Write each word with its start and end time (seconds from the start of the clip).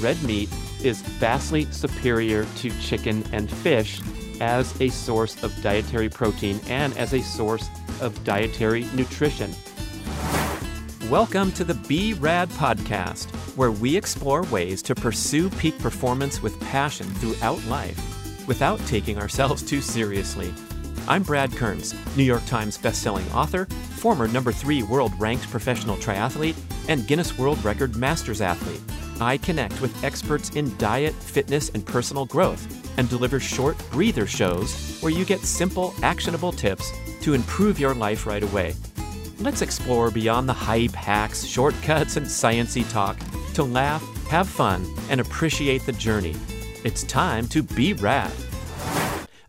red 0.00 0.22
meat 0.22 0.48
is 0.82 1.00
vastly 1.02 1.64
superior 1.70 2.46
to 2.56 2.70
chicken 2.80 3.24
and 3.32 3.50
fish 3.50 4.00
as 4.40 4.78
a 4.80 4.88
source 4.88 5.42
of 5.42 5.62
dietary 5.62 6.08
protein 6.08 6.60
and 6.68 6.96
as 6.98 7.14
a 7.14 7.22
source 7.22 7.68
of 8.00 8.22
dietary 8.24 8.86
nutrition. 8.94 9.54
Welcome 11.08 11.52
to 11.52 11.64
the 11.64 11.74
Be 11.74 12.14
Rad 12.14 12.48
podcast, 12.50 13.30
where 13.56 13.70
we 13.70 13.96
explore 13.96 14.42
ways 14.44 14.82
to 14.82 14.94
pursue 14.94 15.48
peak 15.50 15.78
performance 15.78 16.42
with 16.42 16.60
passion 16.60 17.06
throughout 17.06 17.64
life 17.66 17.98
without 18.46 18.78
taking 18.86 19.18
ourselves 19.18 19.62
too 19.62 19.80
seriously. 19.80 20.52
I'm 21.08 21.22
Brad 21.22 21.52
Kearns, 21.52 21.94
New 22.16 22.24
York 22.24 22.44
Times 22.46 22.76
bestselling 22.76 23.32
author, 23.34 23.66
former 23.96 24.28
number 24.28 24.52
three 24.52 24.82
world 24.82 25.12
ranked 25.18 25.48
professional 25.50 25.96
triathlete, 25.96 26.56
and 26.88 27.06
Guinness 27.06 27.38
World 27.38 27.64
Record 27.64 27.96
Masters 27.96 28.40
athlete. 28.40 28.80
I 29.20 29.38
connect 29.38 29.80
with 29.80 30.04
experts 30.04 30.50
in 30.50 30.76
diet, 30.76 31.14
fitness, 31.14 31.70
and 31.70 31.84
personal 31.84 32.26
growth 32.26 32.66
and 32.98 33.08
deliver 33.08 33.40
short 33.40 33.76
breather 33.90 34.26
shows 34.26 34.98
where 35.00 35.12
you 35.12 35.24
get 35.24 35.40
simple, 35.40 35.94
actionable 36.02 36.52
tips 36.52 36.92
to 37.22 37.34
improve 37.34 37.78
your 37.78 37.94
life 37.94 38.26
right 38.26 38.42
away. 38.42 38.74
Let's 39.38 39.62
explore 39.62 40.10
beyond 40.10 40.48
the 40.48 40.54
hype, 40.54 40.92
hacks, 40.92 41.44
shortcuts, 41.44 42.16
and 42.16 42.26
sciency 42.26 42.88
talk 42.90 43.18
to 43.54 43.62
laugh, 43.64 44.02
have 44.28 44.48
fun, 44.48 44.86
and 45.10 45.20
appreciate 45.20 45.84
the 45.86 45.92
journey. 45.92 46.34
It's 46.84 47.04
time 47.04 47.46
to 47.48 47.62
be 47.62 47.92
rad. 47.92 48.32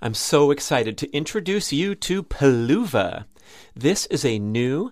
I'm 0.01 0.13
so 0.13 0.51
excited 0.51 0.97
to 0.99 1.11
introduce 1.15 1.73
you 1.73 1.95
to 1.95 2.23
Peluva. 2.23 3.25
This 3.75 4.05
is 4.07 4.25
a 4.25 4.39
new 4.39 4.91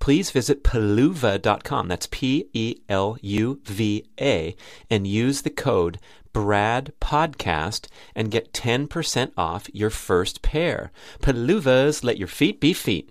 please 0.00 0.30
visit 0.30 0.64
peluva.com. 0.64 1.88
That's 1.88 2.08
P 2.10 2.48
E 2.52 2.76
L 2.88 3.16
U 3.20 3.60
V 3.64 4.04
A 4.20 4.56
and 4.90 5.06
use 5.06 5.42
the 5.42 5.50
code 5.50 5.98
Brad 6.32 6.92
Podcast 7.00 7.88
and 8.14 8.30
get 8.30 8.52
10% 8.52 9.32
off 9.36 9.68
your 9.72 9.90
first 9.90 10.42
pair. 10.42 10.90
Peluvas, 11.20 12.04
let 12.04 12.18
your 12.18 12.28
feet 12.28 12.60
be 12.60 12.72
feet. 12.72 13.10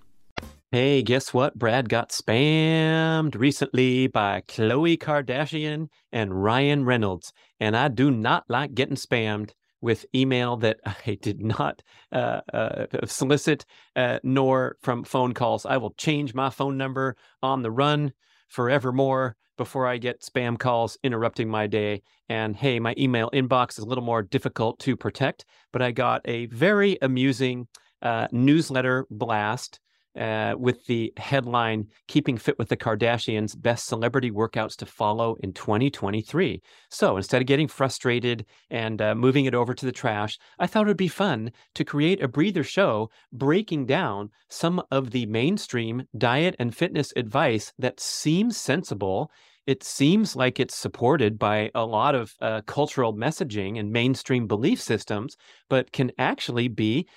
Hey, 0.72 1.02
guess 1.02 1.34
what? 1.34 1.58
Brad 1.58 1.90
got 1.90 2.12
spammed 2.12 3.36
recently 3.36 4.06
by 4.06 4.42
Khloe 4.48 5.00
Kardashian 5.00 5.88
and 6.12 6.44
Ryan 6.44 6.86
Reynolds, 6.86 7.34
and 7.60 7.76
I 7.76 7.88
do 7.88 8.12
not 8.12 8.46
like 8.48 8.76
getting 8.76 8.96
spammed 8.96 9.52
with 9.82 10.06
email 10.14 10.58
that 10.58 10.80
I 10.86 11.18
did 11.22 11.42
not 11.42 11.82
uh, 12.12 12.42
uh, 12.54 12.86
solicit, 13.06 13.66
uh, 13.96 14.20
nor 14.24 14.78
from 14.82 15.04
phone 15.04 15.34
calls. 15.34 15.66
I 15.66 15.78
will 15.78 15.92
change 15.92 16.34
my 16.34 16.50
phone 16.50 16.78
number 16.78 17.16
on 17.42 17.62
the 17.62 17.72
run 17.72 18.14
forevermore 18.48 19.36
before 19.58 19.86
I 19.86 19.98
get 19.98 20.22
spam 20.22 20.58
calls 20.58 20.98
interrupting 21.04 21.50
my 21.50 21.68
day. 21.68 22.02
And 22.30 22.56
hey, 22.56 22.80
my 22.80 22.96
email 22.98 23.30
inbox 23.34 23.78
is 23.78 23.84
a 23.84 23.88
little 23.88 24.04
more 24.04 24.22
difficult 24.22 24.80
to 24.80 24.96
protect, 24.96 25.46
but 25.74 25.82
I 25.82 25.92
got 25.92 26.22
a 26.26 26.46
very 26.48 26.98
amusing 27.02 27.68
uh, 28.02 28.28
newsletter 28.32 29.06
blast 29.10 29.80
uh, 30.18 30.56
with 30.58 30.86
the 30.86 31.14
headline 31.18 31.88
Keeping 32.08 32.38
Fit 32.38 32.58
with 32.58 32.70
the 32.70 32.78
Kardashians 32.78 33.60
Best 33.60 33.88
Celebrity 33.88 34.32
Workouts 34.32 34.76
to 34.78 34.86
Follow 34.86 35.36
in 35.42 35.54
2023. 35.54 36.62
So 36.90 37.18
instead 37.18 37.42
of 37.42 37.48
getting 37.48 37.68
frustrated 37.68 38.46
and 38.70 39.02
uh, 39.02 39.16
moving 39.16 39.46
it 39.46 39.54
over 39.54 39.74
to 39.74 39.86
the 39.86 39.92
trash, 39.92 40.38
I 40.58 40.68
thought 40.68 40.86
it 40.86 40.88
would 40.88 40.98
be 40.98 41.08
fun 41.08 41.52
to 41.76 41.86
create 41.86 42.22
a 42.24 42.28
breather 42.28 42.64
show 42.64 43.10
breaking 43.32 43.86
down 43.86 44.30
some 44.50 44.82
of 44.92 45.12
the 45.12 45.26
mainstream 45.28 46.04
diet 46.18 46.56
and 46.60 46.76
fitness 46.76 47.14
advice 47.16 47.72
that 47.78 48.00
seems 48.00 48.58
sensible. 48.58 49.32
It 49.68 49.84
seems 49.84 50.36
like 50.36 50.60
it's 50.60 50.76
supported 50.76 51.38
by 51.38 51.70
a 51.76 51.86
lot 51.86 52.16
of 52.16 52.34
uh, 52.42 52.62
cultural 52.66 53.14
messaging 53.14 53.80
and 53.80 53.92
mainstream 53.92 54.48
belief 54.48 54.82
systems, 54.82 55.38
but 55.70 55.92
can 55.92 56.12
actually 56.18 56.68
be 56.68 57.08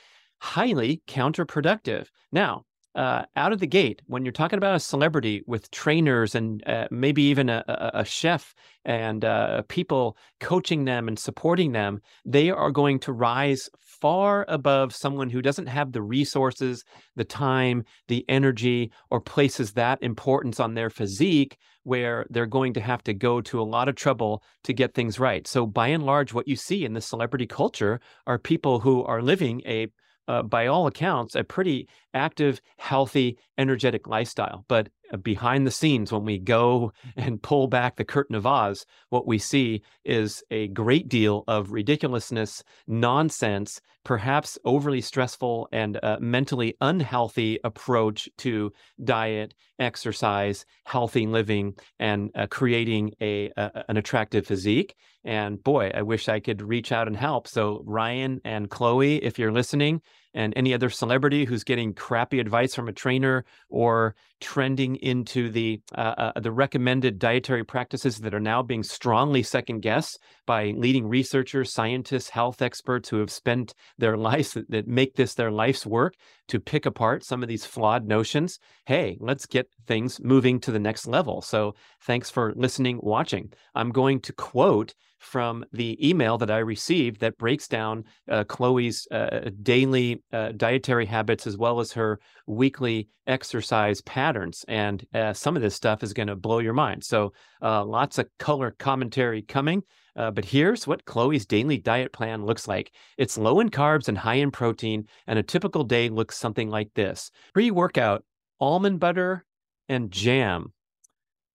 highly 0.42 1.00
counterproductive. 1.06 2.08
Now, 2.32 2.64
uh, 2.94 3.22
out 3.36 3.52
of 3.52 3.58
the 3.58 3.66
gate, 3.66 4.02
when 4.06 4.24
you're 4.24 4.32
talking 4.32 4.58
about 4.58 4.74
a 4.74 4.80
celebrity 4.80 5.42
with 5.46 5.70
trainers 5.70 6.34
and 6.34 6.62
uh, 6.66 6.86
maybe 6.90 7.22
even 7.22 7.48
a, 7.48 7.64
a, 7.94 8.04
chef 8.04 8.54
and 8.84 9.24
uh, 9.24 9.62
people 9.68 10.16
coaching 10.40 10.84
them 10.84 11.08
and 11.08 11.18
supporting 11.18 11.72
them, 11.72 12.00
they 12.26 12.50
are 12.50 12.70
going 12.70 12.98
to 12.98 13.12
rise 13.12 13.70
far 13.78 14.44
above 14.48 14.94
someone 14.94 15.30
who 15.30 15.40
doesn't 15.40 15.68
have 15.68 15.92
the 15.92 16.02
resources, 16.02 16.84
the 17.16 17.24
time, 17.24 17.82
the 18.08 18.24
energy, 18.28 18.90
or 19.10 19.20
places 19.20 19.72
that 19.72 20.02
importance 20.02 20.60
on 20.60 20.74
their 20.74 20.90
physique 20.90 21.56
where 21.84 22.26
they're 22.30 22.46
going 22.46 22.74
to 22.74 22.80
have 22.80 23.02
to 23.02 23.14
go 23.14 23.40
to 23.40 23.60
a 23.60 23.64
lot 23.64 23.88
of 23.88 23.94
trouble 23.94 24.42
to 24.64 24.72
get 24.72 24.94
things 24.94 25.18
right. 25.18 25.46
So, 25.46 25.66
by 25.66 25.88
and 25.88 26.04
large, 26.04 26.32
what 26.32 26.46
you 26.46 26.56
see 26.56 26.84
in 26.84 26.92
the 26.92 27.00
celebrity 27.00 27.46
culture 27.46 28.00
are 28.26 28.38
people 28.38 28.80
who 28.80 29.02
are 29.04 29.22
living 29.22 29.62
a 29.66 29.88
uh, 30.28 30.42
by 30.42 30.66
all 30.66 30.86
accounts, 30.86 31.34
a 31.34 31.44
pretty 31.44 31.88
active, 32.14 32.60
healthy, 32.76 33.38
energetic 33.58 34.06
lifestyle. 34.06 34.64
But 34.68 34.88
uh, 35.12 35.16
behind 35.18 35.66
the 35.66 35.70
scenes, 35.70 36.12
when 36.12 36.24
we 36.24 36.38
go 36.38 36.92
and 37.16 37.42
pull 37.42 37.68
back 37.68 37.96
the 37.96 38.04
curtain 38.04 38.34
of 38.34 38.46
Oz, 38.46 38.86
what 39.10 39.26
we 39.26 39.38
see 39.38 39.82
is 40.04 40.42
a 40.50 40.68
great 40.68 41.08
deal 41.08 41.44
of 41.48 41.72
ridiculousness, 41.72 42.62
nonsense, 42.86 43.80
perhaps 44.04 44.58
overly 44.64 45.00
stressful 45.00 45.68
and 45.72 45.98
uh, 46.02 46.16
mentally 46.20 46.74
unhealthy 46.80 47.58
approach 47.62 48.28
to 48.38 48.72
diet, 49.04 49.54
exercise, 49.78 50.64
healthy 50.84 51.26
living, 51.26 51.74
and 51.98 52.30
uh, 52.34 52.46
creating 52.46 53.12
a, 53.20 53.50
a 53.56 53.84
an 53.88 53.96
attractive 53.96 54.46
physique. 54.46 54.94
And 55.24 55.62
boy, 55.62 55.90
I 55.94 56.02
wish 56.02 56.28
I 56.28 56.40
could 56.40 56.62
reach 56.62 56.90
out 56.90 57.06
and 57.06 57.16
help. 57.16 57.46
So, 57.46 57.82
Ryan 57.86 58.40
and 58.44 58.68
Khloe, 58.68 59.20
if 59.22 59.38
you're 59.38 59.52
listening, 59.52 60.00
and 60.34 60.52
any 60.56 60.74
other 60.74 60.90
celebrity 60.90 61.44
who's 61.44 61.64
getting 61.64 61.92
crappy 61.94 62.40
advice 62.40 62.74
from 62.74 62.88
a 62.88 62.92
trainer 62.92 63.44
or 63.68 64.14
trending 64.40 64.96
into 64.96 65.50
the 65.50 65.80
uh, 65.94 66.32
uh, 66.34 66.40
the 66.40 66.50
recommended 66.50 67.18
dietary 67.18 67.64
practices 67.64 68.18
that 68.18 68.34
are 68.34 68.40
now 68.40 68.62
being 68.62 68.82
strongly 68.82 69.42
second 69.42 69.80
guessed 69.80 70.18
by 70.46 70.72
leading 70.76 71.06
researchers, 71.06 71.72
scientists, 71.72 72.28
health 72.28 72.60
experts 72.60 73.08
who 73.08 73.18
have 73.18 73.30
spent 73.30 73.74
their 73.98 74.16
lives 74.28 74.52
that, 74.54 74.70
that 74.70 74.86
make 74.86 75.14
this 75.14 75.34
their 75.34 75.50
life's 75.50 75.86
work 75.86 76.14
to 76.48 76.58
pick 76.58 76.86
apart 76.86 77.24
some 77.24 77.42
of 77.42 77.48
these 77.48 77.64
flawed 77.64 78.06
notions. 78.06 78.58
Hey, 78.86 79.16
let's 79.20 79.46
get 79.46 79.68
things 79.86 80.20
moving 80.20 80.58
to 80.60 80.72
the 80.72 80.80
next 80.80 81.06
level. 81.06 81.40
So, 81.42 81.74
thanks 82.02 82.30
for 82.30 82.52
listening, 82.56 82.98
watching. 83.02 83.52
I'm 83.74 83.90
going 83.90 84.20
to 84.20 84.32
quote 84.32 84.94
from 85.22 85.64
the 85.72 85.96
email 86.06 86.36
that 86.38 86.50
I 86.50 86.58
received 86.58 87.20
that 87.20 87.38
breaks 87.38 87.68
down 87.68 88.04
uh, 88.28 88.44
Khloe's 88.44 89.06
uh, 89.10 89.50
daily 89.62 90.22
uh, 90.32 90.52
dietary 90.56 91.06
habits 91.06 91.46
as 91.46 91.56
well 91.56 91.80
as 91.80 91.92
her 91.92 92.20
weekly 92.46 93.08
exercise 93.26 94.00
patterns. 94.02 94.64
And 94.66 95.06
uh, 95.14 95.32
some 95.32 95.56
of 95.56 95.62
this 95.62 95.74
stuff 95.74 96.02
is 96.02 96.12
going 96.12 96.26
to 96.26 96.36
blow 96.36 96.58
your 96.58 96.72
mind. 96.74 97.04
So, 97.04 97.32
uh, 97.62 97.84
lots 97.84 98.18
of 98.18 98.28
color 98.38 98.74
commentary 98.78 99.42
coming. 99.42 99.82
Uh, 100.14 100.30
but 100.30 100.44
here's 100.44 100.86
what 100.86 101.04
Khloe's 101.04 101.46
daily 101.46 101.78
diet 101.78 102.12
plan 102.12 102.44
looks 102.44 102.68
like 102.68 102.92
it's 103.16 103.38
low 103.38 103.60
in 103.60 103.70
carbs 103.70 104.08
and 104.08 104.18
high 104.18 104.34
in 104.34 104.50
protein, 104.50 105.06
and 105.26 105.38
a 105.38 105.42
typical 105.42 105.84
day 105.84 106.08
looks 106.10 106.36
something 106.36 106.68
like 106.68 106.92
this 106.94 107.30
pre 107.54 107.70
workout, 107.70 108.22
almond 108.60 109.00
butter, 109.00 109.46
and 109.88 110.10
jam 110.10 110.72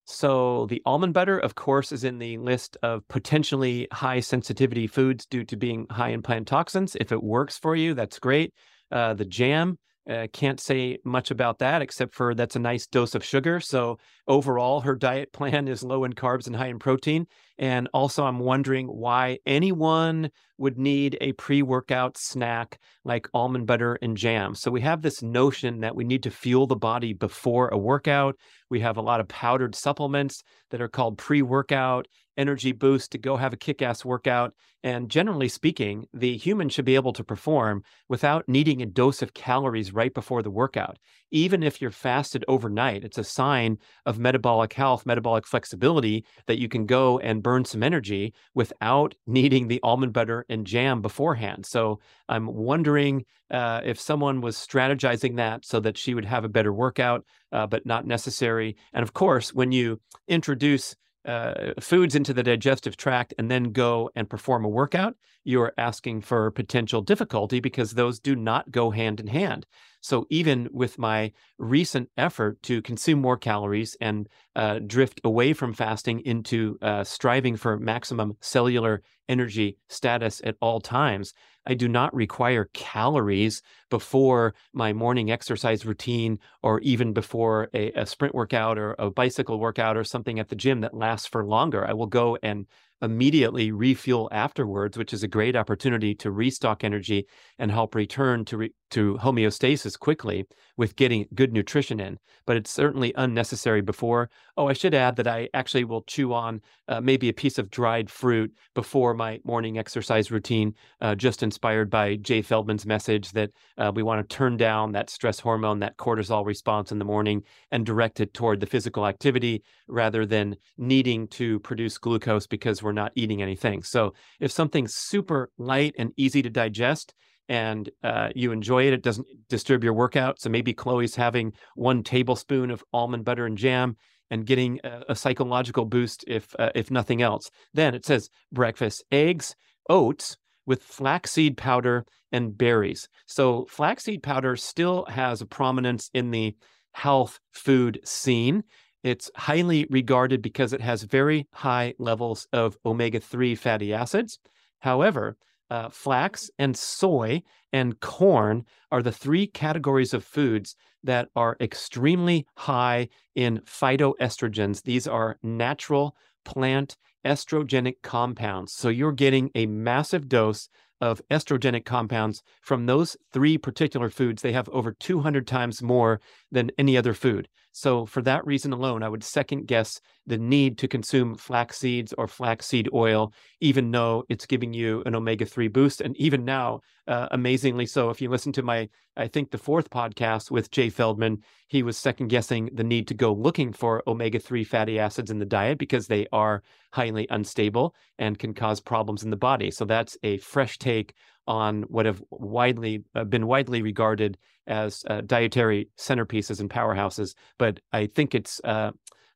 so 0.07 0.67
the 0.67 0.81
almond 0.85 1.13
butter, 1.13 1.37
of 1.37 1.55
course, 1.55 1.91
is 1.91 2.05
in 2.05 2.17
the 2.17 2.37
list 2.37 2.77
of 2.81 3.05
potentially 3.09 3.89
high 3.91 4.21
sensitivity 4.21 4.87
foods 4.87 5.25
due 5.25 5.43
to 5.43 5.57
being 5.57 5.85
high 5.89 6.09
in 6.09 6.21
plant 6.21 6.47
toxins. 6.47 6.95
If 6.99 7.11
it 7.11 7.21
works 7.21 7.57
for 7.57 7.75
you, 7.75 7.93
that's 7.93 8.17
great. 8.17 8.53
Uh, 8.89 9.15
the 9.15 9.25
jam, 9.25 9.77
uh, 10.09 10.27
can't 10.31 10.59
say 10.59 10.97
much 11.03 11.31
about 11.31 11.59
that 11.59 11.81
except 11.81 12.13
for 12.13 12.33
that's 12.33 12.55
a 12.55 12.59
nice 12.59 12.87
dose 12.87 13.13
of 13.13 13.23
sugar. 13.23 13.59
So 13.59 13.97
overall, 14.27 14.81
her 14.81 14.95
diet 14.95 15.31
plan 15.33 15.67
is 15.67 15.83
low 15.83 16.03
in 16.03 16.13
carbs 16.13 16.47
and 16.47 16.55
high 16.55 16.67
in 16.67 16.79
protein. 16.79 17.27
And 17.57 17.89
also, 17.93 18.23
I'm 18.23 18.39
wondering 18.39 18.85
why 18.85 19.39
anyone 19.45 20.29
would 20.59 20.77
need 20.77 21.17
a 21.21 21.33
pre 21.33 21.61
workout 21.63 22.15
snack 22.17 22.79
like 23.03 23.27
almond 23.33 23.65
butter 23.65 23.97
and 24.01 24.15
jam. 24.15 24.53
So, 24.53 24.69
we 24.69 24.81
have 24.81 25.01
this 25.01 25.23
notion 25.23 25.79
that 25.79 25.95
we 25.95 26.03
need 26.03 26.23
to 26.23 26.31
fuel 26.31 26.67
the 26.67 26.75
body 26.75 27.13
before 27.13 27.69
a 27.69 27.77
workout. 27.77 28.35
We 28.69 28.81
have 28.81 28.97
a 28.97 29.01
lot 29.01 29.19
of 29.19 29.27
powdered 29.27 29.73
supplements 29.73 30.43
that 30.69 30.81
are 30.81 30.87
called 30.87 31.17
pre 31.17 31.41
workout 31.41 32.07
energy 32.37 32.71
boost 32.71 33.11
to 33.11 33.17
go 33.17 33.37
have 33.37 33.53
a 33.53 33.57
kick 33.57 33.81
ass 33.81 34.05
workout. 34.05 34.53
And 34.83 35.09
generally 35.09 35.49
speaking, 35.49 36.05
the 36.13 36.37
human 36.37 36.69
should 36.69 36.85
be 36.85 36.95
able 36.95 37.13
to 37.13 37.23
perform 37.23 37.83
without 38.07 38.47
needing 38.47 38.81
a 38.81 38.85
dose 38.85 39.21
of 39.21 39.33
calories 39.33 39.91
right 39.91 40.13
before 40.13 40.43
the 40.43 40.51
workout. 40.51 40.97
Even 41.31 41.63
if 41.63 41.81
you're 41.81 41.91
fasted 41.91 42.45
overnight, 42.47 43.03
it's 43.03 43.17
a 43.17 43.23
sign 43.23 43.79
of 44.05 44.19
metabolic 44.19 44.73
health, 44.73 45.05
metabolic 45.05 45.45
flexibility 45.45 46.23
that 46.45 46.59
you 46.59 46.69
can 46.69 46.85
go 46.85 47.19
and 47.19 47.43
burn 47.43 47.65
some 47.65 47.83
energy 47.83 48.33
without 48.53 49.15
needing 49.27 49.67
the 49.67 49.81
almond 49.83 50.13
butter 50.13 50.45
and 50.47 50.65
jam 50.65 51.01
beforehand. 51.01 51.65
So 51.65 51.99
I'm 52.29 52.45
wondering 52.45 53.25
uh, 53.49 53.81
if 53.83 53.99
someone 53.99 54.41
was 54.41 54.55
strategizing 54.55 55.37
that 55.37 55.65
so 55.65 55.79
that 55.79 55.97
she 55.97 56.13
would 56.13 56.25
have 56.25 56.45
a 56.45 56.49
better 56.49 56.71
workout, 56.71 57.25
uh, 57.51 57.65
but 57.67 57.85
not 57.85 58.05
necessary. 58.05 58.77
And 58.93 59.03
of 59.03 59.13
course, 59.13 59.53
when 59.53 59.71
you 59.71 59.99
introduce 60.27 60.95
uh, 61.27 61.73
foods 61.79 62.15
into 62.15 62.33
the 62.33 62.43
digestive 62.43 62.97
tract 62.97 63.33
and 63.37 63.51
then 63.51 63.71
go 63.71 64.09
and 64.15 64.29
perform 64.29 64.63
a 64.65 64.69
workout, 64.69 65.15
you're 65.43 65.73
asking 65.77 66.21
for 66.21 66.49
potential 66.51 67.01
difficulty 67.01 67.59
because 67.59 67.91
those 67.93 68.19
do 68.19 68.35
not 68.35 68.71
go 68.71 68.89
hand 68.91 69.19
in 69.19 69.27
hand. 69.27 69.65
So, 70.01 70.25
even 70.29 70.69
with 70.71 70.97
my 70.97 71.33
recent 71.57 72.09
effort 72.17 72.61
to 72.63 72.81
consume 72.81 73.19
more 73.19 73.37
calories 73.37 73.95
and 73.99 74.29
uh, 74.55 74.79
drift 74.79 75.19
away 75.23 75.53
from 75.53 75.73
fasting 75.73 76.21
into 76.21 76.77
uh, 76.81 77.03
striving 77.03 77.55
for 77.55 77.77
maximum 77.77 78.37
cellular 78.39 79.03
energy 79.27 79.77
status 79.89 80.41
at 80.45 80.55
all 80.61 80.79
times, 80.79 81.33
I 81.67 81.73
do 81.73 81.89
not 81.89 82.15
require 82.15 82.69
calories 82.73 83.61
before 83.89 84.55
my 84.73 84.93
morning 84.93 85.29
exercise 85.29 85.85
routine 85.85 86.39
or 86.63 86.79
even 86.79 87.11
before 87.11 87.69
a, 87.73 87.91
a, 87.91 88.05
sprint 88.05 88.33
workout 88.33 88.77
or 88.77 88.95
a 88.97 89.11
bicycle 89.11 89.59
workout 89.59 89.97
or 89.97 90.05
something 90.05 90.39
at 90.39 90.47
the 90.47 90.55
gym 90.55 90.79
that 90.81 90.93
lasts 90.93 91.27
for 91.27 91.45
longer. 91.45 91.85
I 91.85 91.91
will 91.91 92.07
go 92.07 92.37
and 92.41 92.67
immediately 93.01 93.71
refuel 93.71 94.29
afterwards, 94.31 94.97
which 94.97 95.13
is 95.13 95.23
a 95.23 95.27
great 95.27 95.55
opportunity 95.55 96.15
to 96.15 96.31
restock 96.31 96.83
energy 96.83 97.27
and 97.59 97.71
help 97.71 97.95
return 97.95 98.45
to 98.45 98.57
re- 98.57 98.73
to 98.89 99.15
homeostasis 99.21 99.99
quickly 99.99 100.45
with 100.77 100.95
getting 100.95 101.27
good 101.35 101.51
nutrition 101.51 101.99
in. 101.99 102.17
But 102.45 102.55
it's 102.55 102.71
certainly 102.71 103.13
unnecessary 103.17 103.81
before. 103.81 104.29
Oh, 104.55 104.67
I 104.67 104.73
should 104.73 104.93
add 104.93 105.17
that 105.17 105.27
I 105.27 105.49
actually 105.53 105.83
will 105.83 106.03
chew 106.03 106.33
on 106.33 106.61
uh, 106.87 107.01
maybe 107.01 107.27
a 107.27 107.33
piece 107.33 107.57
of 107.57 107.69
dried 107.69 108.09
fruit 108.09 108.53
before 108.73 109.13
my 109.13 109.39
morning 109.43 109.77
exercise 109.77 110.31
routine, 110.31 110.73
uh, 111.01 111.15
just 111.15 111.43
inspired 111.43 111.89
by 111.89 112.15
Jay 112.15 112.41
Feldman's 112.41 112.85
message 112.85 113.31
that 113.33 113.51
uh, 113.77 113.91
we 113.93 114.03
want 114.03 114.27
to 114.27 114.35
turn 114.35 114.55
down 114.55 114.93
that 114.93 115.09
stress 115.09 115.39
hormone, 115.39 115.79
that 115.79 115.97
cortisol 115.97 116.45
response 116.45 116.91
in 116.91 116.99
the 116.99 117.05
morning, 117.05 117.43
and 117.71 117.85
direct 117.85 118.21
it 118.21 118.33
toward 118.33 118.61
the 118.61 118.65
physical 118.65 119.05
activity 119.05 119.63
rather 119.87 120.25
than 120.25 120.55
needing 120.77 121.27
to 121.27 121.59
produce 121.59 121.97
glucose 121.97 122.47
because 122.47 122.81
we're 122.87 122.93
not 123.03 123.11
eating 123.15 123.41
anything. 123.41 123.83
So 123.83 124.13
if 124.39 124.51
something's 124.51 124.95
super 124.95 125.51
light 125.57 125.93
and 125.99 126.11
easy 126.17 126.41
to 126.41 126.49
digest, 126.49 127.13
and 127.49 127.89
uh, 128.03 128.29
you 128.35 128.51
enjoy 128.51 128.87
it, 128.87 128.93
it 128.93 129.03
doesn't 129.03 129.27
disturb 129.49 129.83
your 129.83 129.93
workout. 129.93 130.39
So 130.41 130.49
maybe 130.49 130.73
Khloe's 130.73 131.15
having 131.15 131.53
one 131.75 132.03
tablespoon 132.03 132.71
of 132.71 132.83
almond 132.91 133.25
butter 133.25 133.45
and 133.45 133.57
jam 133.57 133.95
and 134.29 134.45
getting 134.45 134.79
a, 134.83 135.03
a 135.09 135.15
psychological 135.15 135.85
boost 135.85 136.25
if 136.27 136.53
uh, 136.59 136.71
if 136.75 136.91
nothing 136.91 137.21
else. 137.21 137.49
Then 137.73 137.95
it 137.95 138.05
says 138.05 138.29
breakfast: 138.51 139.03
eggs, 139.11 139.55
oats 139.89 140.37
with 140.65 140.83
flaxseed 140.83 141.57
powder 141.57 142.05
and 142.31 142.57
berries. 142.57 143.07
So 143.25 143.65
flaxseed 143.69 144.21
powder 144.23 144.55
still 144.57 145.05
has 145.05 145.41
a 145.41 145.45
prominence 145.45 146.09
in 146.13 146.31
the 146.31 146.55
health 146.91 147.39
food 147.51 147.99
scene. 148.03 148.63
It's 149.07 149.31
highly 149.37 149.87
regarded 149.89 150.41
because 150.41 150.73
it 150.73 150.81
has 150.81 151.03
very 151.03 151.47
high 151.53 151.93
levels 151.97 152.45
of 152.51 152.77
omega 152.85 153.21
3 153.21 153.55
fatty 153.55 153.93
acids. 153.93 154.37
However, 154.79 155.37
uh, 155.69 155.87
flax 155.87 156.51
and 156.59 156.75
soy 156.75 157.41
and 157.71 157.97
corn 158.01 158.65
are 158.91 159.01
the 159.01 159.13
three 159.13 159.47
categories 159.47 160.13
of 160.13 160.25
foods 160.25 160.75
that 161.05 161.29
are 161.37 161.55
extremely 161.61 162.47
high 162.57 163.07
in 163.33 163.59
phytoestrogens. 163.59 164.83
These 164.83 165.07
are 165.07 165.37
natural 165.41 166.13
plant 166.43 166.97
estrogenic 167.23 168.01
compounds. 168.03 168.73
So 168.73 168.89
you're 168.89 169.13
getting 169.13 169.51
a 169.55 169.67
massive 169.67 170.27
dose 170.27 170.67
of 170.99 171.21
estrogenic 171.31 171.85
compounds 171.85 172.43
from 172.61 172.85
those 172.85 173.15
three 173.31 173.57
particular 173.57 174.09
foods. 174.09 174.41
They 174.41 174.51
have 174.51 174.67
over 174.69 174.91
200 174.91 175.47
times 175.47 175.81
more 175.81 176.19
than 176.51 176.71
any 176.77 176.97
other 176.97 177.13
food. 177.13 177.47
So, 177.77 178.07
for 178.07 178.23
that 178.23 178.43
reason 178.43 178.73
alone, 178.73 179.03
I 179.03 179.07
would 179.07 179.23
second 179.23 179.67
guess 179.67 180.01
the 180.25 180.39
need 180.39 180.79
to 180.79 180.87
consume 180.87 181.35
flax 181.35 181.77
seeds 181.77 182.11
or 182.17 182.27
flaxseed 182.27 182.89
oil, 182.91 183.33
even 183.61 183.91
though 183.91 184.23
it's 184.29 184.47
giving 184.47 184.73
you 184.73 185.03
an 185.05 185.13
omega 185.13 185.45
3 185.45 185.67
boost. 185.67 186.01
And 186.01 186.17
even 186.17 186.43
now, 186.43 186.79
uh, 187.07 187.27
amazingly 187.29 187.85
so, 187.85 188.09
if 188.09 188.19
you 188.19 188.31
listen 188.31 188.51
to 188.53 188.63
my, 188.63 188.89
I 189.15 189.27
think 189.27 189.51
the 189.51 189.59
fourth 189.59 189.91
podcast 189.91 190.49
with 190.49 190.71
Jay 190.71 190.89
Feldman, 190.89 191.43
he 191.67 191.83
was 191.83 191.99
second 191.99 192.29
guessing 192.29 192.71
the 192.73 192.83
need 192.83 193.07
to 193.09 193.13
go 193.13 193.31
looking 193.31 193.71
for 193.71 194.01
omega 194.07 194.39
3 194.39 194.63
fatty 194.63 194.97
acids 194.97 195.29
in 195.29 195.37
the 195.37 195.45
diet 195.45 195.77
because 195.77 196.07
they 196.07 196.25
are 196.33 196.63
highly 196.93 197.27
unstable 197.29 197.93
and 198.17 198.39
can 198.39 198.55
cause 198.55 198.79
problems 198.79 199.21
in 199.21 199.29
the 199.29 199.37
body. 199.37 199.69
So, 199.69 199.85
that's 199.85 200.17
a 200.23 200.39
fresh 200.39 200.79
take 200.79 201.13
on 201.47 201.83
what 201.83 202.05
have 202.05 202.21
widely 202.29 203.03
uh, 203.15 203.23
been 203.23 203.47
widely 203.47 203.81
regarded 203.81 204.37
as 204.67 205.03
uh, 205.09 205.21
dietary 205.21 205.89
centerpieces 205.97 206.59
and 206.59 206.69
powerhouses. 206.69 207.35
But 207.57 207.79
I 207.93 208.07
think 208.07 208.35
it's 208.35 208.59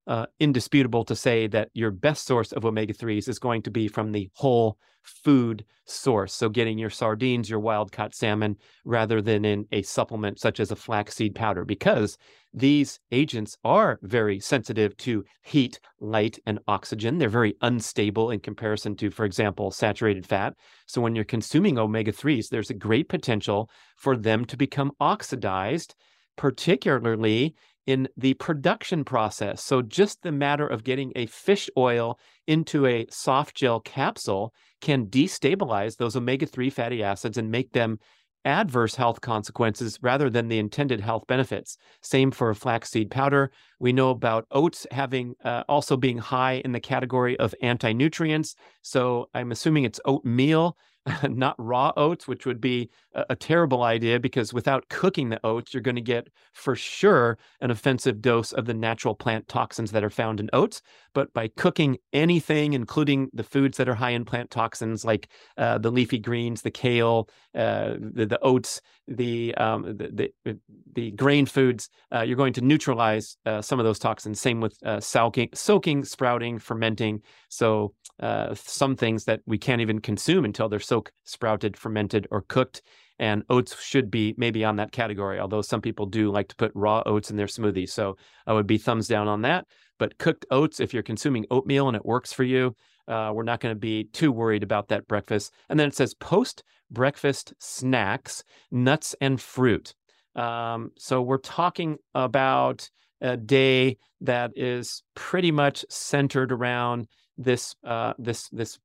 uh, 0.08 0.26
indisputable 0.40 1.06
to 1.06 1.16
say 1.16 1.48
that 1.48 1.70
your 1.74 1.92
best 1.92 2.26
source 2.26 2.52
of 2.52 2.66
omega 2.66 2.94
3s 2.94 3.28
is 3.28 3.40
going 3.40 3.62
to 3.64 3.72
be 3.72 3.88
from 3.88 4.12
the 4.12 4.30
whole 4.34 4.78
food 5.04 5.66
source. 5.86 6.34
So, 6.34 6.50
getting 6.50 6.78
your 6.78 6.90
sardines, 6.90 7.50
your 7.50 7.60
wild 7.60 7.92
caught 7.92 8.16
salmon, 8.16 8.58
rather 8.86 9.22
than 9.22 9.46
in 9.46 9.66
a 9.72 9.82
supplement 9.82 10.40
such 10.40 10.60
as 10.60 10.72
a 10.72 10.76
flaxseed 10.76 11.36
powder, 11.36 11.66
because 11.66 12.18
these 12.54 13.00
agents 13.12 13.58
are 13.64 14.00
very 14.02 14.40
sensitive 14.40 14.96
to 14.98 15.24
heat, 15.44 15.80
light, 16.00 16.40
and 16.46 16.60
oxygen. 16.68 17.18
They're 17.18 17.30
very 17.30 17.56
unstable 17.62 18.32
in 18.32 18.40
comparison 18.40 18.96
to, 18.98 19.10
for 19.10 19.26
example, 19.26 19.72
saturated 19.72 20.26
fat. 20.26 20.54
So, 20.88 21.02
when 21.02 21.16
you're 21.16 21.26
consuming 21.26 21.78
omega 21.78 22.12
3s, 22.12 22.50
there's 22.50 22.70
a 22.70 22.76
great 22.76 23.10
potential 23.10 23.70
for 23.98 24.16
them 24.18 24.46
to 24.46 24.58
become 24.58 24.92
oxidized, 25.00 25.96
particularly 26.38 27.56
in 27.88 28.08
the 28.18 28.34
production 28.36 29.04
process. 29.04 29.64
So, 29.64 29.82
just 29.82 30.22
the 30.22 30.32
matter 30.32 30.68
of 30.68 30.84
getting 30.84 31.12
a 31.16 31.26
fish 31.26 31.70
oil 31.78 32.20
into 32.48 32.86
a 32.86 33.06
soft 33.10 33.56
gel 33.56 33.80
capsule 33.80 34.54
can 34.82 35.08
destabilize 35.08 35.98
those 35.98 36.16
omega 36.16 36.46
3 36.46 36.70
fatty 36.70 37.04
acids 37.04 37.38
and 37.38 37.52
make 37.52 37.72
them 37.72 38.00
adverse 38.46 38.96
health 38.96 39.22
consequences 39.22 40.00
rather 40.02 40.30
than 40.30 40.48
the 40.48 40.60
intended 40.60 41.00
health 41.00 41.24
benefits. 41.28 41.78
Same 42.02 42.32
for 42.32 42.54
flaxseed 42.54 43.12
powder. 43.12 43.52
We 43.80 43.94
know 43.94 44.10
about 44.10 44.46
oats 44.52 44.88
having 44.92 45.36
uh, 45.44 45.64
also 45.70 45.98
being 45.98 46.18
high 46.18 46.62
in 46.66 46.72
the 46.72 46.80
category 46.80 47.38
of 47.38 47.54
anti 47.62 47.94
nutrients. 47.94 48.56
So 48.82 49.30
I'm 49.34 49.52
assuming 49.52 49.84
it's 49.84 50.00
oatmeal 50.06 50.78
not 51.30 51.56
raw 51.58 51.92
oats, 51.98 52.28
which 52.28 52.46
would 52.46 52.62
be 52.62 52.90
a, 53.14 53.26
a, 53.32 53.36
terrible 53.36 53.82
idea 53.82 54.20
because 54.20 54.54
without 54.54 54.88
cooking 54.90 55.30
the 55.30 55.40
oats, 55.44 55.74
you're 55.74 55.82
going 55.82 55.96
to 55.96 56.02
get 56.02 56.28
for 56.54 56.76
sure 56.76 57.40
an 57.60 57.72
offensive 57.72 58.22
dose 58.22 58.52
of 58.52 58.66
the 58.66 58.74
natural 58.74 59.16
plant 59.16 59.48
toxins 59.48 59.92
that 59.92 60.04
are 60.04 60.12
found 60.12 60.40
in 60.40 60.50
oats. 60.54 60.82
But 61.14 61.34
by 61.34 61.48
cooking 61.58 61.98
anything, 62.14 62.74
including 62.74 63.30
the 63.34 63.44
foods 63.44 63.78
that 63.78 63.90
are 63.90 63.96
high 63.96 64.12
in 64.12 64.26
plant 64.26 64.52
toxins, 64.52 65.04
like 65.04 65.30
uh, 65.58 65.80
the 65.80 65.92
leafy 65.92 66.20
greens, 66.20 66.62
the 66.62 66.72
kale, 66.72 67.28
uh, 67.56 67.96
the, 68.00 68.28
the, 68.28 68.40
oats, 68.42 68.80
the, 69.08 69.56
um, 69.56 69.98
the, 69.98 70.32
the, 70.44 70.60
the 70.94 71.12
grain 71.12 71.48
foods, 71.48 71.90
uh, 72.14 72.22
you're 72.22 72.38
going 72.38 72.54
to 72.54 72.62
neutralize 72.62 73.38
uh, 73.46 73.62
some 73.62 73.80
of 73.80 73.86
those 73.86 74.00
toxins. 74.00 74.40
Same 74.40 74.62
with 74.62 74.78
uh, 74.86 75.00
soaking, 75.00 75.50
soaking, 75.54 76.06
sprouting, 76.06 76.60
fermenting. 76.60 77.22
So 77.50 77.94
uh, 78.22 78.54
some 78.54 78.96
things 78.96 79.26
that 79.26 79.42
we 79.46 79.58
can't 79.58 79.82
even 79.82 80.00
consume 80.00 80.46
until 80.46 80.70
they're 80.70 80.80
soaked, 80.92 81.14
sprouted, 81.24 81.78
fermented, 81.78 82.28
or 82.32 82.42
cooked. 82.42 82.82
And 83.18 83.44
oats 83.50 83.82
should 83.82 84.12
be 84.12 84.34
maybe 84.38 84.66
on 84.66 84.76
that 84.76 84.92
category, 84.92 85.40
although 85.40 85.62
some 85.62 85.80
people 85.80 86.06
do 86.06 86.32
like 86.32 86.50
to 86.50 86.56
put 86.56 86.72
raw 86.76 87.02
oats 87.06 87.32
in 87.32 87.38
their 87.38 87.48
smoothies. 87.48 87.92
So 87.92 88.18
I 88.46 88.52
would 88.52 88.68
be 88.68 88.78
thumbs 88.78 89.08
down 89.08 89.28
on 89.30 89.42
that. 89.44 89.66
But 90.00 90.18
cooked 90.18 90.46
oats, 90.52 90.80
if 90.82 90.94
you're 90.94 91.12
consuming 91.12 91.46
oatmeal 91.50 91.88
and 91.88 91.96
it 91.96 92.06
works 92.06 92.34
for 92.34 92.44
you, 92.44 92.76
uh, 93.08 93.32
we're 93.34 93.44
not 93.52 93.62
going 93.62 93.74
to 93.74 93.80
be 93.80 94.06
too 94.06 94.32
worried 94.34 94.64
about 94.64 94.90
that 94.90 95.08
breakfast. 95.08 95.54
And 95.70 95.80
then 95.80 95.88
it 95.88 95.96
says 95.96 96.14
post 96.16 96.64
breakfast 96.90 97.54
snacks, 97.60 98.44
nuts 98.70 99.16
and 99.22 99.40
fruit. 99.40 99.94
Um, 100.36 100.92
so 100.98 101.22
we're 101.22 101.38
talking 101.38 101.98
about 102.14 102.90
a 103.22 103.38
day 103.38 103.98
that 104.22 104.52
is 104.56 105.04
pretty 105.16 105.52
much 105.52 105.86
centered 105.90 106.52
around 106.52 107.08
this 107.38 107.76
uh, 107.86 108.14
this 108.18 108.50
this 108.50 108.80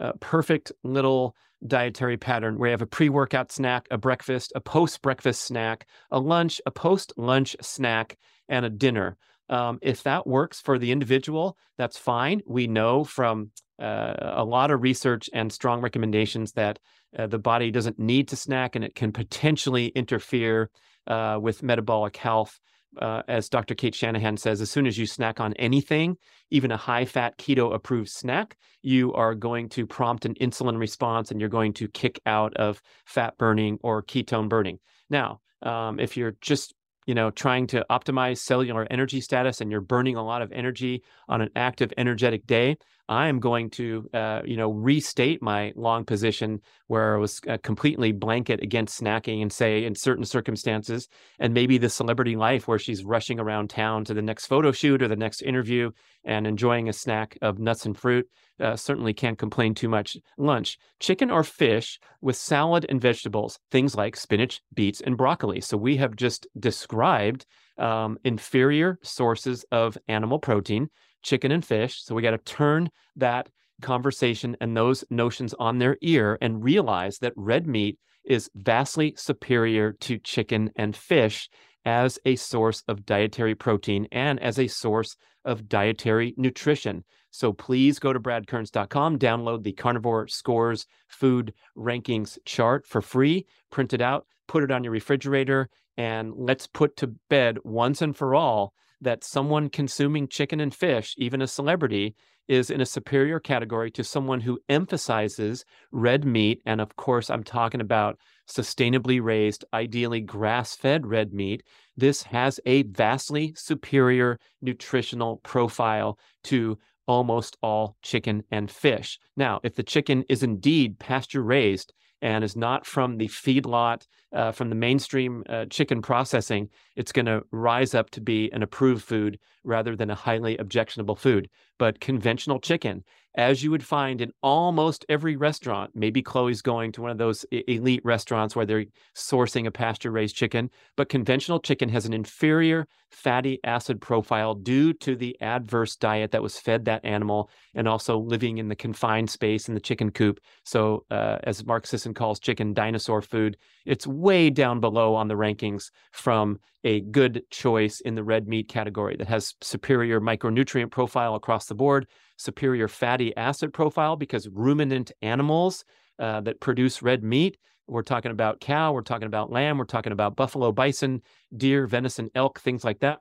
uh, 0.00 0.12
perfect 0.20 0.72
little 0.84 1.34
dietary 1.66 2.16
pattern 2.16 2.58
where 2.58 2.68
you 2.68 2.72
have 2.72 2.82
a 2.82 2.86
pre-workout 2.86 3.50
snack, 3.50 3.86
a 3.90 3.98
breakfast, 3.98 4.52
a 4.54 4.60
post-breakfast 4.60 5.42
snack, 5.42 5.86
a 6.10 6.18
lunch, 6.18 6.60
a 6.66 6.70
post-lunch 6.70 7.56
snack, 7.60 8.16
and 8.48 8.64
a 8.64 8.70
dinner. 8.70 9.16
Um, 9.50 9.78
if 9.82 10.02
that 10.02 10.26
works 10.26 10.60
for 10.60 10.78
the 10.78 10.92
individual, 10.92 11.56
that's 11.76 11.98
fine. 11.98 12.42
We 12.46 12.66
know 12.66 13.04
from 13.04 13.50
uh, 13.80 14.14
a 14.18 14.44
lot 14.44 14.70
of 14.70 14.82
research 14.82 15.30
and 15.32 15.52
strong 15.52 15.80
recommendations 15.80 16.52
that 16.52 16.78
uh, 17.18 17.26
the 17.26 17.38
body 17.38 17.70
doesn't 17.70 17.98
need 17.98 18.28
to 18.28 18.36
snack 18.36 18.76
and 18.76 18.84
it 18.84 18.94
can 18.94 19.12
potentially 19.12 19.86
interfere 19.88 20.70
uh, 21.06 21.38
with 21.40 21.62
metabolic 21.62 22.16
health 22.16 22.60
uh, 23.00 23.22
as 23.28 23.48
Dr. 23.48 23.74
Cate 23.74 23.94
Shanahan 23.94 24.36
says, 24.36 24.60
as 24.60 24.70
soon 24.70 24.86
as 24.86 24.98
you 24.98 25.06
snack 25.06 25.40
on 25.40 25.52
anything, 25.54 26.16
even 26.50 26.70
a 26.70 26.76
high 26.76 27.04
fat 27.04 27.38
keto 27.38 27.74
approved 27.74 28.10
snack, 28.10 28.56
you 28.82 29.12
are 29.14 29.34
going 29.34 29.68
to 29.70 29.86
prompt 29.86 30.24
an 30.24 30.34
insulin 30.34 30.78
response 30.78 31.30
and 31.30 31.40
you're 31.40 31.48
going 31.48 31.72
to 31.74 31.88
kick 31.88 32.20
out 32.26 32.56
of 32.56 32.80
fat 33.04 33.36
burning 33.38 33.78
or 33.82 34.02
ketone 34.02 34.48
burning. 34.48 34.78
Now, 35.10 35.40
um, 35.62 35.98
if 36.00 36.16
you're 36.16 36.36
just 36.40 36.74
you 37.06 37.14
know 37.14 37.30
trying 37.30 37.66
to 37.66 37.84
optimize 37.90 38.38
cellular 38.38 38.86
energy 38.90 39.20
status 39.20 39.60
and 39.60 39.70
you're 39.70 39.80
burning 39.80 40.16
a 40.16 40.24
lot 40.24 40.42
of 40.42 40.52
energy 40.52 41.02
on 41.28 41.40
an 41.40 41.48
active 41.56 41.92
energetic 41.96 42.46
day 42.46 42.76
I 43.08 43.28
am 43.28 43.40
going 43.40 43.70
to, 43.70 44.08
uh, 44.12 44.42
you 44.44 44.56
know, 44.56 44.70
restate 44.70 45.40
my 45.40 45.72
long 45.76 46.04
position 46.04 46.60
where 46.88 47.14
I 47.16 47.18
was 47.18 47.40
uh, 47.48 47.56
completely 47.62 48.12
blanket 48.12 48.62
against 48.62 49.00
snacking 49.00 49.40
and 49.40 49.52
say 49.52 49.84
in 49.84 49.94
certain 49.94 50.24
circumstances, 50.24 51.08
and 51.38 51.54
maybe 51.54 51.78
the 51.78 51.88
celebrity 51.88 52.36
life 52.36 52.68
where 52.68 52.78
she's 52.78 53.04
rushing 53.04 53.40
around 53.40 53.70
town 53.70 54.04
to 54.04 54.14
the 54.14 54.22
next 54.22 54.46
photo 54.46 54.72
shoot 54.72 55.02
or 55.02 55.08
the 55.08 55.16
next 55.16 55.42
interview 55.42 55.90
and 56.24 56.46
enjoying 56.46 56.88
a 56.88 56.92
snack 56.92 57.38
of 57.40 57.58
nuts 57.58 57.86
and 57.86 57.96
fruit. 57.96 58.28
Uh, 58.60 58.76
certainly 58.76 59.14
can't 59.14 59.38
complain 59.38 59.72
too 59.72 59.88
much. 59.88 60.16
Lunch, 60.36 60.78
chicken 60.98 61.30
or 61.30 61.44
fish 61.44 61.98
with 62.20 62.36
salad 62.36 62.84
and 62.88 63.00
vegetables, 63.00 63.58
things 63.70 63.94
like 63.94 64.16
spinach, 64.16 64.60
beets, 64.74 65.00
and 65.00 65.16
broccoli. 65.16 65.60
So 65.60 65.76
we 65.76 65.96
have 65.96 66.16
just 66.16 66.46
described 66.58 67.46
um, 67.78 68.18
inferior 68.24 68.98
sources 69.02 69.64
of 69.70 69.96
animal 70.08 70.38
protein 70.40 70.88
chicken 71.22 71.52
and 71.52 71.64
fish. 71.64 72.02
So 72.02 72.14
we 72.14 72.22
got 72.22 72.30
to 72.32 72.38
turn 72.38 72.90
that 73.16 73.48
conversation 73.82 74.56
and 74.60 74.76
those 74.76 75.04
notions 75.10 75.54
on 75.58 75.78
their 75.78 75.96
ear 76.02 76.38
and 76.40 76.62
realize 76.62 77.18
that 77.18 77.32
red 77.36 77.66
meat 77.66 77.98
is 78.24 78.50
vastly 78.54 79.14
superior 79.16 79.92
to 79.92 80.18
chicken 80.18 80.70
and 80.76 80.96
fish 80.96 81.48
as 81.84 82.18
a 82.24 82.36
source 82.36 82.82
of 82.88 83.06
dietary 83.06 83.54
protein 83.54 84.06
and 84.12 84.38
as 84.40 84.58
a 84.58 84.66
source 84.66 85.16
of 85.44 85.68
dietary 85.68 86.34
nutrition. 86.36 87.04
So 87.30 87.52
please 87.52 87.98
go 87.98 88.12
to 88.12 88.20
bradkearns.com, 88.20 89.18
download 89.18 89.62
the 89.62 89.72
Carnivore 89.72 90.28
Scores 90.28 90.86
Food 91.08 91.54
Rankings 91.76 92.38
chart 92.44 92.86
for 92.86 93.00
free, 93.00 93.46
print 93.70 93.92
it 93.92 94.00
out, 94.02 94.26
put 94.46 94.64
it 94.64 94.70
on 94.70 94.84
your 94.84 94.92
refrigerator, 94.92 95.68
and 95.96 96.32
let's 96.36 96.66
put 96.66 96.96
to 96.96 97.06
bed 97.28 97.58
once 97.64 98.02
and 98.02 98.16
for 98.16 98.34
all 98.34 98.72
that 99.00 99.24
someone 99.24 99.68
consuming 99.68 100.28
chicken 100.28 100.60
and 100.60 100.74
fish, 100.74 101.14
even 101.18 101.42
a 101.42 101.46
celebrity, 101.46 102.14
is 102.48 102.70
in 102.70 102.80
a 102.80 102.86
superior 102.86 103.38
category 103.38 103.90
to 103.90 104.02
someone 104.02 104.40
who 104.40 104.58
emphasizes 104.68 105.64
red 105.92 106.24
meat. 106.24 106.62
And 106.64 106.80
of 106.80 106.96
course, 106.96 107.28
I'm 107.28 107.44
talking 107.44 107.80
about 107.80 108.18
sustainably 108.48 109.22
raised, 109.22 109.64
ideally 109.74 110.22
grass 110.22 110.74
fed 110.74 111.06
red 111.06 111.32
meat. 111.32 111.62
This 111.96 112.22
has 112.22 112.58
a 112.64 112.84
vastly 112.84 113.52
superior 113.54 114.38
nutritional 114.62 115.36
profile 115.38 116.18
to 116.44 116.78
almost 117.06 117.56
all 117.62 117.96
chicken 118.02 118.42
and 118.50 118.70
fish. 118.70 119.18
Now, 119.36 119.60
if 119.62 119.74
the 119.74 119.82
chicken 119.82 120.24
is 120.28 120.42
indeed 120.42 120.98
pasture 120.98 121.42
raised, 121.42 121.92
and 122.20 122.44
is 122.44 122.56
not 122.56 122.86
from 122.86 123.18
the 123.18 123.28
feedlot, 123.28 124.06
uh, 124.32 124.52
from 124.52 124.68
the 124.68 124.74
mainstream 124.74 125.44
uh, 125.48 125.64
chicken 125.66 126.02
processing, 126.02 126.68
it's 126.96 127.12
going 127.12 127.26
to 127.26 127.42
rise 127.50 127.94
up 127.94 128.10
to 128.10 128.20
be 128.20 128.50
an 128.52 128.62
approved 128.62 129.04
food 129.04 129.38
rather 129.64 129.94
than 129.96 130.10
a 130.10 130.14
highly 130.14 130.56
objectionable 130.56 131.16
food. 131.16 131.48
But 131.78 132.00
conventional 132.00 132.58
chicken 132.60 133.04
as 133.38 133.62
you 133.62 133.70
would 133.70 133.84
find 133.84 134.20
in 134.20 134.32
almost 134.42 135.06
every 135.08 135.36
restaurant. 135.36 135.92
Maybe 135.94 136.22
Khloe's 136.22 136.60
going 136.60 136.90
to 136.92 137.02
one 137.02 137.12
of 137.12 137.18
those 137.18 137.46
elite 137.52 138.00
restaurants 138.04 138.56
where 138.56 138.66
they're 138.66 138.86
sourcing 139.14 139.66
a 139.66 139.70
pasture 139.70 140.10
raised 140.10 140.34
chicken, 140.34 140.70
but 140.96 141.08
conventional 141.08 141.60
chicken 141.60 141.88
has 141.90 142.04
an 142.04 142.12
inferior 142.12 142.88
fatty 143.12 143.60
acid 143.62 144.00
profile 144.00 144.54
due 144.54 144.92
to 144.92 145.14
the 145.14 145.36
adverse 145.40 145.94
diet 145.94 146.32
that 146.32 146.42
was 146.42 146.58
fed 146.58 146.84
that 146.86 147.04
animal 147.04 147.48
and 147.74 147.86
also 147.86 148.18
living 148.18 148.58
in 148.58 148.68
the 148.68 148.76
confined 148.76 149.30
space 149.30 149.68
in 149.68 149.74
the 149.74 149.80
chicken 149.80 150.10
coop. 150.10 150.40
So, 150.64 151.04
uh, 151.10 151.38
as 151.44 151.64
Mark 151.64 151.86
Sisson 151.86 152.14
calls 152.14 152.40
chicken 152.40 152.74
dinosaur 152.74 153.22
food, 153.22 153.56
it's 153.86 154.06
way 154.06 154.50
down 154.50 154.80
below 154.80 155.14
on 155.14 155.28
the 155.28 155.36
rankings 155.36 155.90
from 156.10 156.58
a 156.84 157.00
good 157.00 157.42
choice 157.50 158.00
in 158.00 158.14
the 158.14 158.22
red 158.24 158.48
meat 158.48 158.68
category 158.68 159.16
that 159.16 159.28
has 159.28 159.54
superior 159.60 160.20
micronutrient 160.20 160.90
profile 160.90 161.34
across 161.34 161.66
the 161.68 161.74
board, 161.74 162.06
superior 162.36 162.88
fatty 162.88 163.36
acid 163.36 163.72
profile 163.72 164.16
because 164.16 164.48
ruminant 164.48 165.12
animals 165.22 165.84
uh, 166.18 166.40
that 166.40 166.60
produce 166.60 167.02
red 167.02 167.22
meat 167.22 167.58
we're 167.88 168.02
talking 168.02 168.30
about 168.30 168.60
cow, 168.60 168.92
we're 168.92 169.02
talking 169.02 169.26
about 169.26 169.50
lamb, 169.50 169.78
we're 169.78 169.84
talking 169.84 170.12
about 170.12 170.36
buffalo, 170.36 170.70
bison, 170.70 171.22
deer, 171.56 171.86
venison, 171.86 172.30
elk, 172.34 172.60
things 172.60 172.84
like 172.84 173.00
that. 173.00 173.20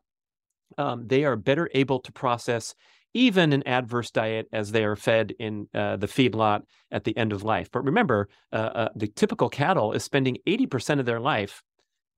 Um, 0.78 1.08
they 1.08 1.24
are 1.24 1.38
better 1.38 1.70
able 1.74 2.02
to 2.02 2.12
process 2.12 2.76
even 3.14 3.54
an 3.54 3.66
adverse 3.66 4.12
diet 4.12 4.48
as 4.52 4.72
they 4.72 4.84
are 4.84 4.98
fed 4.98 5.34
in 5.40 5.68
uh, 5.74 5.96
the 5.96 6.08
feedlot 6.08 6.62
at 6.92 7.06
the 7.06 7.16
end 7.18 7.32
of 7.32 7.44
life. 7.44 7.70
But 7.72 7.86
remember, 7.86 8.28
uh, 8.52 8.56
uh, 8.56 8.90
the 8.96 9.08
typical 9.08 9.50
cattle 9.50 9.94
is 9.94 10.04
spending 10.04 10.38
80% 10.46 11.00
of 11.00 11.06
their 11.06 11.22
life 11.22 11.64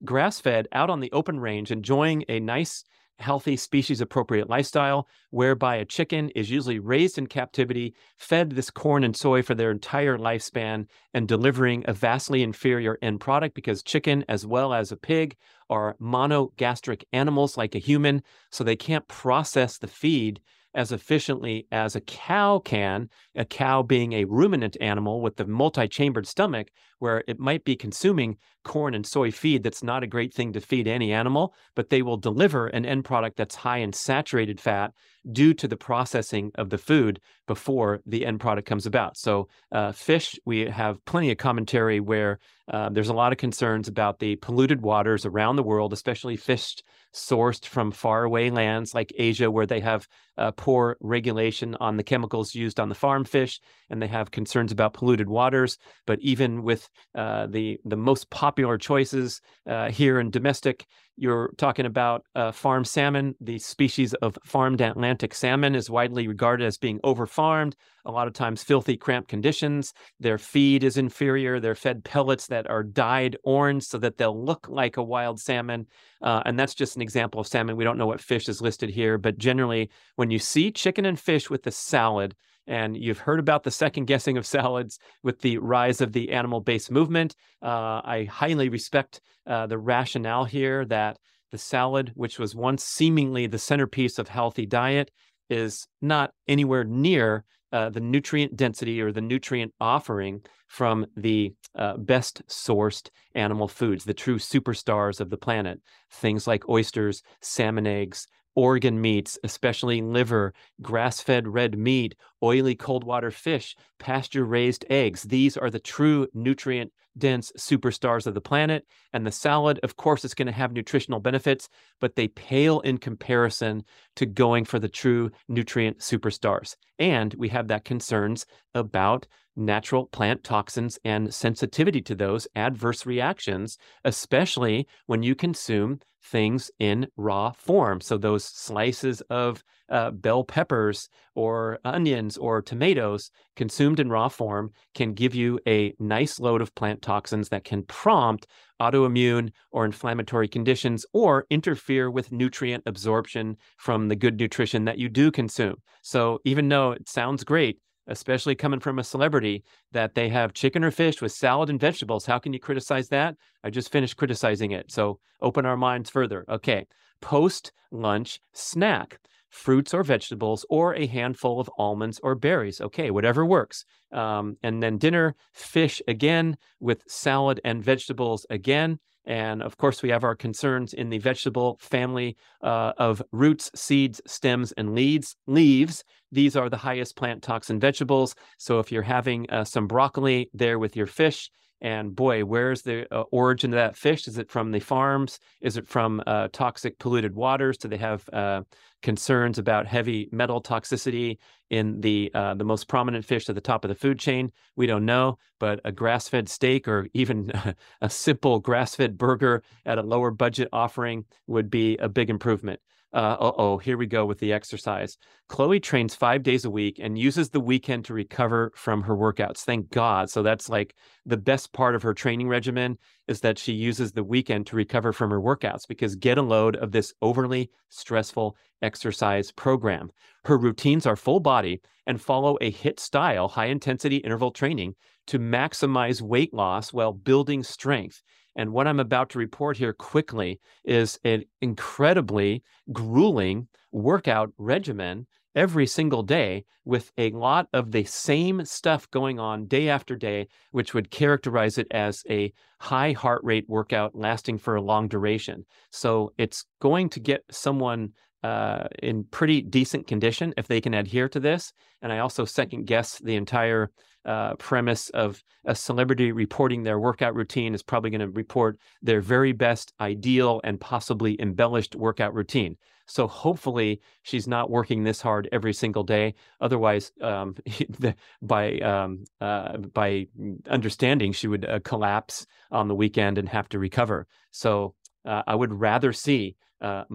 grass 0.04 0.40
fed 0.40 0.68
out 0.72 0.90
on 0.90 1.00
the 1.00 1.12
open 1.12 1.40
range, 1.40 1.72
enjoying 1.72 2.24
a 2.28 2.40
nice 2.40 2.84
healthy, 3.20 3.56
species 3.56 4.02
appropriate 4.02 4.50
lifestyle, 4.50 5.08
whereby 5.30 5.76
a 5.76 5.86
chicken 5.86 6.30
is 6.30 6.50
usually 6.50 6.80
raised 6.80 7.18
in 7.18 7.28
captivity, 7.28 7.94
fed 8.18 8.52
this 8.52 8.70
corn 8.70 9.04
and 9.04 9.16
soy 9.16 9.42
for 9.42 9.56
their 9.56 9.72
entire 9.72 10.18
lifespan, 10.18 10.88
and 11.14 11.28
delivering 11.28 11.84
a 11.88 11.94
vastly 11.94 12.44
inferior 12.44 12.98
end 13.02 13.20
product 13.20 13.56
because 13.56 13.84
chicken, 13.84 14.24
as 14.28 14.46
well 14.46 14.74
as 14.74 14.92
a 14.92 14.98
pig, 14.98 15.36
are 15.70 15.96
monogastric 16.02 17.04
animals 17.14 17.58
like 17.58 17.76
a 17.76 17.80
human, 17.80 18.24
so 18.50 18.64
they 18.64 18.76
can't 18.76 19.08
process 19.08 19.78
the 19.78 19.88
feed 19.88 20.40
as 20.74 20.92
efficiently 20.92 21.68
as 21.72 21.96
a 21.96 22.02
cow 22.02 22.60
can, 22.60 23.10
a 23.36 23.46
cow 23.46 23.82
being 23.82 24.14
a 24.14 24.26
ruminant 24.26 24.78
animal 24.80 25.22
with 25.22 25.36
the 25.36 25.46
multi 25.46 25.88
chambered 25.88 26.28
stomach, 26.28 26.68
where 27.00 27.24
it 27.28 27.40
might 27.40 27.64
be 27.64 27.76
consuming 27.76 28.38
corn 28.64 28.94
and 28.94 29.06
soy 29.06 29.32
feed 29.32 29.64
that's 29.64 29.82
not 29.82 30.04
a 30.04 30.08
great 30.08 30.34
thing 30.34 30.54
to 30.54 30.62
feed 30.62 30.88
any 30.88 31.12
animal, 31.12 31.54
but 31.76 31.90
they 31.90 32.02
will 32.02 32.18
deliver 32.18 32.68
an 32.68 32.86
end 32.86 33.06
product 33.06 33.38
that's 33.38 33.56
high 33.56 33.78
in 33.78 33.94
saturated 33.94 34.60
fat 34.60 34.94
due 35.32 35.54
to 35.54 35.68
the 35.68 35.78
processing 35.78 36.52
of 36.56 36.70
the 36.70 36.78
food 36.78 37.20
before 37.48 38.00
the 38.06 38.26
end 38.26 38.40
product 38.40 38.68
comes 38.68 38.86
about. 38.86 39.18
So, 39.18 39.48
uh, 39.72 39.92
fish, 39.92 40.38
we 40.46 40.66
have 40.68 41.04
plenty 41.06 41.32
of 41.32 41.38
commentary 41.38 42.00
where 42.00 42.40
uh, 42.72 42.90
there's 42.90 43.10
a 43.10 43.14
lot 43.14 43.32
of 43.32 43.38
concerns 43.38 43.88
about 43.88 44.20
the 44.20 44.36
polluted 44.38 44.82
waters 44.82 45.26
around 45.26 45.56
the 45.56 45.64
world, 45.64 45.94
especially 45.94 46.38
fish 46.38 46.76
sourced 47.14 47.66
from 47.66 47.92
faraway 47.92 48.50
lands 48.50 48.94
like 48.94 49.12
Asia, 49.18 49.50
where 49.50 49.66
they 49.66 49.80
have 49.80 50.08
uh, 50.40 50.52
poor 50.52 50.98
regulation 51.02 51.76
on 51.80 51.98
the 51.98 52.04
chemicals 52.04 52.56
used 52.56 52.80
on 52.80 52.90
the 52.90 52.96
farm 52.96 53.26
fish, 53.26 53.60
and 53.90 54.02
they 54.02 54.08
have 54.08 54.32
concerns 54.32 54.72
about 54.72 54.94
polluted 54.94 55.30
waters. 55.30 55.78
But 56.08 56.20
even 56.22 56.64
with 56.64 56.90
uh, 57.14 57.48
the 57.48 57.80
the 57.86 57.98
most 57.98 58.30
popular 58.30 58.78
choices 58.78 59.42
uh, 59.68 59.92
here 59.92 60.20
in 60.20 60.32
domestic 60.32 60.86
you're 61.20 61.52
talking 61.58 61.86
about 61.86 62.24
uh, 62.34 62.52
farm 62.52 62.86
salmon. 62.86 63.36
The 63.42 63.60
species 63.60 64.14
of 64.16 64.38
farmed 64.46 64.80
Atlantic 64.80 65.34
salmon 65.34 65.76
is 65.76 65.90
widely 65.90 66.28
regarded 66.28 66.66
as 66.66 66.78
being 66.78 67.00
overfarmed, 67.00 67.74
a 68.06 68.12
lot 68.12 68.28
of 68.28 68.34
times 68.34 68.64
filthy, 68.64 68.96
cramped 68.96 69.28
conditions. 69.28 69.94
Their 70.22 70.38
feed 70.38 70.84
is 70.84 70.98
inferior. 70.98 71.60
They're 71.60 71.76
fed 71.76 72.06
pellets 72.06 72.48
that 72.48 72.70
are 72.70 72.84
dyed 72.84 73.36
orange 73.44 73.84
so 73.84 73.98
that 73.98 74.18
they'll 74.18 74.46
look 74.46 74.68
like 74.70 74.96
a 74.96 75.04
wild 75.04 75.42
salmon. 75.42 75.88
Uh, 76.22 76.42
and 76.46 76.58
that's 76.58 76.74
just 76.74 76.96
an 76.96 77.02
example 77.02 77.42
of 77.42 77.48
salmon. 77.48 77.76
We 77.76 77.84
don't 77.84 77.98
know 77.98 78.08
what 78.08 78.22
fish 78.22 78.48
is 78.48 78.62
listed 78.62 78.90
here, 78.90 79.18
but 79.18 79.38
generally, 79.38 79.90
when 80.16 80.29
you 80.32 80.40
see 80.40 80.72
chicken 80.72 81.06
and 81.06 81.20
fish 81.20 81.50
with 81.50 81.64
the 81.64 81.72
salad, 81.72 82.36
and 82.68 82.96
you've 82.96 83.20
heard 83.20 83.40
about 83.40 83.64
the 83.64 83.72
second 83.72 84.06
guessing 84.06 84.38
of 84.38 84.46
salads 84.56 85.00
with 85.24 85.42
the 85.42 85.58
rise 85.58 86.02
of 86.02 86.14
the 86.14 86.32
animal 86.32 86.62
based 86.62 86.92
movement. 86.92 87.36
Uh, 87.62 88.02
I 88.04 88.28
highly 88.30 88.70
respect 88.70 89.22
uh, 89.48 89.68
the 89.68 89.78
rationale 89.78 90.46
here 90.46 90.86
that 90.86 91.18
the 91.52 91.58
salad, 91.58 92.12
which 92.16 92.38
was 92.38 92.56
once 92.56 92.84
seemingly 92.84 93.48
the 93.48 93.58
centerpiece 93.58 94.20
of 94.20 94.28
healthy 94.28 94.66
diet, 94.66 95.12
is 95.50 95.88
not 96.02 96.32
anywhere 96.48 96.84
near 96.84 97.44
uh, 97.72 97.90
the 97.90 98.00
nutrient 98.00 98.56
density 98.56 99.02
or 99.02 99.12
the 99.12 99.22
nutrient 99.22 99.74
offering 99.80 100.42
from 100.68 101.06
the 101.16 101.54
uh, 101.76 101.98
best 101.98 102.42
sourced 102.48 103.10
animal 103.36 103.68
foods, 103.68 104.06
the 104.06 104.14
true 104.14 104.38
superstars 104.38 105.20
of 105.20 105.30
the 105.30 105.38
planet. 105.38 105.80
Things 106.12 106.48
like 106.48 106.70
oysters, 106.70 107.22
salmon 107.42 107.88
eggs, 107.88 108.28
organ 108.56 109.00
meats, 109.00 109.38
especially 109.44 110.02
liver, 110.02 110.54
grass 110.82 111.22
fed 111.22 111.48
red 111.48 111.78
meat, 111.78 112.16
oily 112.44 112.76
cold 112.76 113.04
water 113.04 113.32
fish, 113.32 113.76
pasture 114.00 114.46
raised 114.46 114.86
eggs. 114.90 115.24
These 115.24 115.58
are 115.58 115.70
the 115.70 115.80
true 115.80 116.28
nutrient 116.34 116.92
dense 117.18 117.52
superstars 117.58 118.26
of 118.26 118.34
the 118.34 118.42
planet. 118.42 118.86
And 119.14 119.26
the 119.26 119.32
salad, 119.32 119.80
of 119.84 119.96
course, 119.96 120.24
is 120.24 120.34
going 120.34 120.48
to 120.48 120.52
have 120.52 120.72
nutritional 120.72 121.20
benefits, 121.20 121.70
but 122.00 122.16
they 122.16 122.28
pale 122.30 122.80
in 122.82 122.98
comparison 122.98 123.84
to 124.16 124.26
going 124.26 124.66
for 124.66 124.80
the 124.80 124.90
true 124.90 125.32
nutrient 125.48 126.00
superstars. 126.00 126.76
And 126.98 127.34
we 127.36 127.50
have 127.50 127.68
that 127.68 127.86
concerns 127.86 128.46
about 128.74 129.28
natural 129.60 130.08
plant 130.08 130.44
toxins 130.44 130.98
and 131.04 131.34
sensitivity 131.34 132.02
to 132.02 132.16
those 132.16 132.48
adverse 132.56 133.06
reactions, 133.06 133.78
especially 134.06 134.88
when 135.06 135.24
you 135.24 135.36
consume 135.36 136.00
things 136.24 136.70
in 136.80 137.08
raw 137.18 137.52
form. 137.52 138.02
So, 138.02 138.18
those 138.18 138.44
slices 138.44 139.22
of 139.30 139.64
uh, 139.90 140.12
bell 140.12 140.44
peppers 140.44 141.10
or 141.36 141.80
onions 141.84 142.38
or 142.38 142.62
tomatoes 142.62 143.32
consumed 143.56 144.00
in 144.00 144.10
raw 144.10 144.28
form 144.28 144.72
can 144.94 145.14
give 145.14 145.34
you 145.34 145.60
a 145.68 145.94
nice 146.00 146.40
load 146.40 146.62
of 146.62 146.76
plant 146.76 147.02
toxins 147.02 147.50
that 147.50 147.64
can 147.64 147.84
prompt 147.84 148.48
autoimmune 148.82 149.52
or 149.72 149.86
inflammatory 149.86 150.48
conditions 150.48 151.06
or 151.14 151.46
interfere 151.50 152.10
with 152.10 152.32
nutrient 152.32 152.84
absorption 152.86 153.58
from 153.78 154.08
the 154.08 154.16
good 154.16 154.40
nutrition 154.40 154.86
that 154.86 154.98
you 154.98 155.10
do 155.10 155.32
consume. 155.32 155.76
So, 156.02 156.40
even 156.46 156.70
though 156.70 156.92
it 156.92 157.10
sounds 157.10 157.44
great, 157.44 157.80
especially 158.10 158.56
coming 158.56 158.80
from 158.82 159.00
a 159.00 159.04
celebrity, 159.04 159.64
that 159.94 160.16
they 160.16 160.28
have 160.30 160.54
chicken 160.54 160.84
or 160.84 160.92
fish 160.92 161.22
with 161.22 161.32
salad 161.32 161.70
and 161.70 161.80
vegetables. 161.80 162.26
How 162.26 162.40
can 162.40 162.52
you 162.52 162.60
criticize 162.60 163.08
that? 163.10 163.36
I 163.64 163.70
just 163.70 163.92
finished 163.92 164.18
criticizing 164.18 164.72
it. 164.72 164.92
So 164.92 165.20
open 165.42 165.66
our 165.66 165.78
minds 165.78 166.10
further. 166.10 166.46
Okay. 166.50 166.86
Post 167.22 167.72
lunch 167.92 168.40
snack 168.54 169.20
fruits 169.50 169.94
or 169.94 170.04
vegetables, 170.04 170.66
or 170.70 170.96
a 170.96 171.08
handful 171.08 171.60
of 171.60 171.70
almonds 171.78 172.20
or 172.24 172.36
berries. 172.36 172.80
Okay, 172.80 173.12
whatever 173.12 173.46
works. 173.46 173.86
Um, 174.12 174.58
and 174.64 174.82
then 174.82 174.98
dinner, 174.98 175.36
fish 175.54 176.02
again 176.08 176.58
with 176.80 177.04
salad 177.08 177.60
and 177.64 177.84
vegetables 177.84 178.46
again. 178.50 179.00
And 179.30 179.62
of 179.62 179.78
course, 179.78 180.02
we 180.02 180.10
have 180.10 180.24
our 180.24 180.36
concerns 180.36 180.92
in 180.92 181.12
the 181.12 181.20
vegetable 181.20 181.78
family 181.80 182.36
uh, 182.64 182.94
of 182.98 183.22
roots, 183.32 183.70
seeds, 183.76 184.20
stems, 184.26 184.72
and 184.72 184.96
leaves. 184.96 185.36
Leaves. 185.46 186.04
These 186.32 186.56
are 186.56 186.68
the 186.68 186.78
highest 186.78 187.16
plant 187.16 187.44
toxin 187.44 187.80
vegetables. 187.80 188.34
So 188.58 188.80
if 188.80 188.92
you're 188.92 189.04
having 189.04 189.48
uh, 189.52 189.66
some 189.66 189.86
broccoli 189.86 190.50
there 190.54 190.80
with 190.80 190.96
your 190.96 191.06
fish, 191.06 191.52
and 191.82 192.16
boy, 192.16 192.44
where's 192.44 192.82
the 192.82 193.08
uh, 193.14 193.22
origin 193.32 193.72
of 193.72 193.78
that 193.78 193.96
fish? 193.96 194.28
Is 194.28 194.38
it 194.38 194.50
from 194.50 194.72
the 194.72 194.80
farms? 194.80 195.40
Is 195.62 195.78
it 195.78 195.88
from 195.88 196.22
uh, 196.28 196.50
toxic 196.52 197.00
polluted 197.00 197.36
waters? 197.36 197.78
Do 197.78 197.88
they 197.88 197.98
have 197.98 198.28
uh, 198.34 198.64
concerns 199.02 199.58
about 199.58 199.88
heavy 199.88 200.30
metal 200.32 200.62
toxicity 200.62 201.38
in 201.70 202.02
the 202.02 202.32
uh, 202.34 202.54
the 202.56 202.64
most 202.64 202.88
prominent 202.88 203.24
fish 203.24 203.48
at 203.48 203.56
the 203.56 203.62
top 203.62 203.86
of 203.86 203.90
the 203.90 203.96
food 203.96 204.20
chain. 204.20 204.52
We 204.76 204.88
don't 204.88 205.06
know, 205.06 205.38
but 205.60 205.80
a 205.86 205.92
grass-fed 205.92 206.50
steak 206.50 206.88
or 206.88 207.08
even 207.14 207.52
a 208.02 208.10
simple 208.10 208.60
grass-fed 208.60 209.18
burger 209.18 209.64
at 209.86 209.98
a 209.98 210.04
lower 210.04 210.32
budget 210.32 210.70
offering 210.74 211.26
would 211.48 211.70
be 211.70 211.98
a 211.98 212.10
big 212.10 212.30
improvement. 212.30 212.82
Uh 213.12 213.38
oh, 213.40 213.78
here 213.80 213.98
we 213.98 214.06
go 214.06 214.24
with 214.24 214.38
the 214.38 214.54
exercise. 214.54 215.18
Khloe 215.50 215.82
trains 215.82 216.14
five 216.14 216.44
days 216.44 216.64
a 216.64 216.70
week 216.70 217.00
and 217.02 217.18
uses 217.18 217.50
the 217.50 217.60
weekend 217.60 218.06
to 218.06 218.14
recover 218.14 218.72
from 218.76 219.02
her 219.02 219.16
workouts. 219.16 219.62
Thank 219.62 219.90
God. 219.90 220.30
So 220.30 220.44
that's 220.44 220.70
like 220.70 220.94
the 221.26 221.38
best 221.38 221.74
part 221.74 221.96
of 221.96 222.04
her 222.04 222.14
training 222.14 222.48
regimen 222.48 223.00
is 223.28 223.42
that 223.42 223.58
she 223.58 223.74
uses 223.74 224.12
the 224.12 224.24
weekend 224.24 224.68
to 224.68 224.76
recover 224.76 225.12
from 225.12 225.32
her 225.32 225.42
workouts 225.42 225.88
because 225.88 226.16
get 226.16 226.38
a 226.38 226.44
load 226.44 226.76
of 226.76 226.92
this 226.92 227.12
overly 227.20 227.72
stressful 227.90 228.56
exercise 228.84 229.52
program. 229.52 230.12
Her 230.46 230.58
routines 230.58 231.08
are 231.08 231.16
full 231.16 231.40
body 231.40 231.82
and 232.06 232.22
follow 232.22 232.58
a 232.62 232.72
HIIT 232.72 233.00
style, 233.00 233.48
high 233.48 233.68
intensity 233.68 234.18
interval 234.18 234.52
training 234.52 234.94
to 235.28 235.40
maximize 235.40 236.22
weight 236.22 236.54
loss 236.54 236.94
while 236.94 237.14
building 237.14 237.64
strength. 237.64 238.22
And 238.60 238.74
what 238.74 238.88
I'm 238.88 239.00
about 239.00 239.30
to 239.30 239.40
report 239.40 239.78
here 239.78 239.94
quickly 239.94 240.60
is 240.84 241.18
an 241.24 241.46
incredibly 241.62 242.62
grueling 242.92 243.70
workout 243.94 244.52
regimen 244.58 245.28
every 245.56 245.88
single 245.88 246.24
day 246.24 246.66
with 246.84 247.14
a 247.18 247.32
lot 247.32 247.70
of 247.72 247.94
the 247.94 248.04
same 248.04 248.66
stuff 248.66 249.10
going 249.12 249.40
on 249.40 249.68
day 249.68 249.88
after 249.88 250.18
day, 250.18 250.50
which 250.72 250.94
would 250.94 251.10
characterize 251.10 251.78
it 251.78 251.88
as 251.92 252.22
a 252.30 252.52
high 252.82 253.14
heart 253.14 253.40
rate 253.46 253.64
workout 253.70 254.14
lasting 254.14 254.58
for 254.58 254.76
a 254.76 254.82
long 254.82 255.08
duration. 255.08 255.66
So 255.94 256.34
it's 256.38 256.66
going 256.82 257.08
to 257.12 257.22
get 257.22 257.46
someone 257.50 258.12
uh, 258.44 258.88
in 259.02 259.24
pretty 259.26 259.62
decent 259.62 260.08
condition 260.08 260.54
if 260.58 260.68
they 260.68 260.82
can 260.82 260.94
adhere 260.94 261.30
to 261.30 261.40
this. 261.40 261.74
And 262.02 262.12
I 262.12 262.20
also 262.20 262.46
second 262.46 262.86
guess 262.86 263.18
the 263.20 263.36
entire 263.36 263.92
uh, 264.26 264.56
premise 264.56 265.10
of 265.10 265.44
a 265.66 265.76
celebrity 265.76 266.32
reporting 266.32 266.84
their 266.84 267.00
workout 267.00 267.36
routine 267.36 267.74
is 267.74 267.84
probably 267.84 268.10
going 268.10 268.22
to 268.22 268.30
report 268.30 268.78
their 269.02 269.22
very 269.22 269.52
best, 269.52 269.94
ideal, 270.00 270.62
and 270.64 270.80
possibly 270.80 271.40
embellished 271.42 271.96
workout 271.96 272.34
routine. 272.34 272.78
So 273.08 273.28
hopefully 273.28 274.02
she's 274.22 274.48
not 274.48 274.70
working 274.70 275.04
this 275.04 275.20
hard 275.20 275.50
every 275.52 275.74
single 275.74 276.04
day. 276.04 276.36
Otherwise, 276.62 277.12
um, 277.22 277.56
by 278.42 278.78
um, 278.80 279.24
uh, 279.42 279.78
by 279.78 280.28
understanding, 280.70 281.32
she 281.32 281.48
would 281.48 281.66
uh, 281.66 281.80
collapse 281.84 282.46
on 282.72 282.88
the 282.88 282.96
weekend 282.96 283.38
and 283.38 283.50
have 283.50 283.68
to 283.70 283.80
recover. 283.80 284.28
So 284.52 284.94
uh, 285.26 285.42
I 285.48 285.56
would 285.56 285.74
rather 285.74 286.14
see 286.14 286.56
uh, 286.82 287.06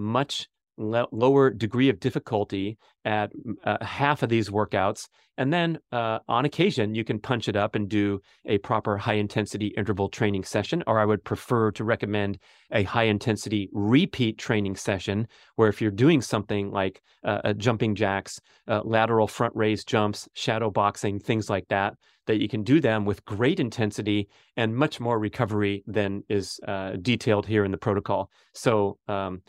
much 0.77 1.07
lower 1.11 1.49
degree 1.49 1.89
of 1.89 1.99
difficulty 1.99 2.77
at 3.03 3.31
uh, 3.63 3.83
half 3.83 4.23
of 4.23 4.29
these 4.29 4.49
workouts. 4.49 5.07
And 5.37 5.51
then 5.51 5.79
uh, 5.91 6.19
on 6.27 6.45
occasion, 6.45 6.95
you 6.95 7.03
can 7.03 7.19
punch 7.19 7.49
it 7.49 7.55
up 7.55 7.75
and 7.75 7.89
do 7.89 8.21
a 8.45 8.57
proper 8.59 8.97
high 8.97 9.15
intensity 9.15 9.73
interval 9.77 10.09
training 10.09 10.43
session. 10.43 10.83
Or 10.87 10.99
I 10.99 11.05
would 11.05 11.23
prefer 11.23 11.71
to 11.71 11.83
recommend 11.83 12.39
a 12.71 12.83
high 12.83 13.03
intensity 13.03 13.69
repeat 13.73 14.37
training 14.37 14.77
session 14.77 15.27
where 15.55 15.69
if 15.69 15.81
you're 15.81 15.91
doing 15.91 16.21
something 16.21 16.71
like 16.71 17.01
uh, 17.23 17.53
jumping 17.53 17.95
jacks, 17.95 18.39
uh, 18.67 18.81
lateral 18.83 19.27
front 19.27 19.53
raise 19.55 19.83
jumps, 19.83 20.27
shadow 20.33 20.71
boxing, 20.71 21.19
things 21.19 21.49
like 21.49 21.67
that, 21.67 21.95
that 22.27 22.41
you 22.41 22.47
can 22.47 22.63
do 22.63 22.79
them 22.79 23.05
with 23.05 23.23
great 23.25 23.59
intensity 23.59 24.27
and 24.57 24.75
much 24.75 24.99
more 24.99 25.19
recovery 25.19 25.83
than 25.85 26.23
is 26.29 26.59
uh, 26.67 26.93
detailed 27.01 27.45
here 27.45 27.65
in 27.65 27.71
the 27.71 27.77
protocol. 27.77 28.29
So, 28.53 28.97
um, 29.07 29.41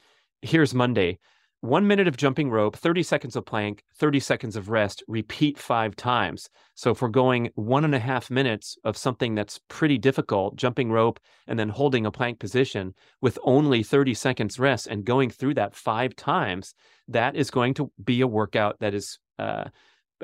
here's 0.47 0.75
Monday. 0.75 1.19
one 1.63 1.87
minute 1.87 2.07
of 2.07 2.17
jumping 2.17 2.51
rope, 2.51 2.77
30 2.77 3.03
seconds 3.03 3.35
of 3.35 3.45
plank, 3.45 3.83
30 3.97 4.21
seconds 4.21 4.55
of 4.55 4.69
rest, 4.69 5.03
repeat 5.09 5.59
five 5.59 5.97
times. 5.97 6.49
So 6.77 6.93
if 6.93 7.03
we're 7.03 7.09
going 7.09 7.51
one 7.55 7.85
and 7.85 7.95
a 7.95 7.99
half 7.99 8.31
minutes 8.31 8.77
of 8.85 8.97
something 8.97 9.35
that's 9.35 9.59
pretty 9.69 9.99
difficult, 9.99 10.55
jumping 10.55 10.93
rope 10.93 11.19
and 11.49 11.59
then 11.59 11.71
holding 11.71 12.07
a 12.07 12.13
plank 12.13 12.39
position 12.39 12.95
with 13.21 13.39
only 13.43 13.83
30 13.83 14.15
seconds 14.15 14.59
rest 14.61 14.87
and 14.87 15.05
going 15.05 15.31
through 15.31 15.55
that 15.55 15.75
five 15.75 16.15
times, 16.15 16.75
that 17.09 17.35
is 17.35 17.51
going 17.51 17.75
to 17.75 17.91
be 18.05 18.21
a 18.21 18.29
workout 18.29 18.79
that 18.79 18.95
is 18.95 19.19
uh, 19.41 19.65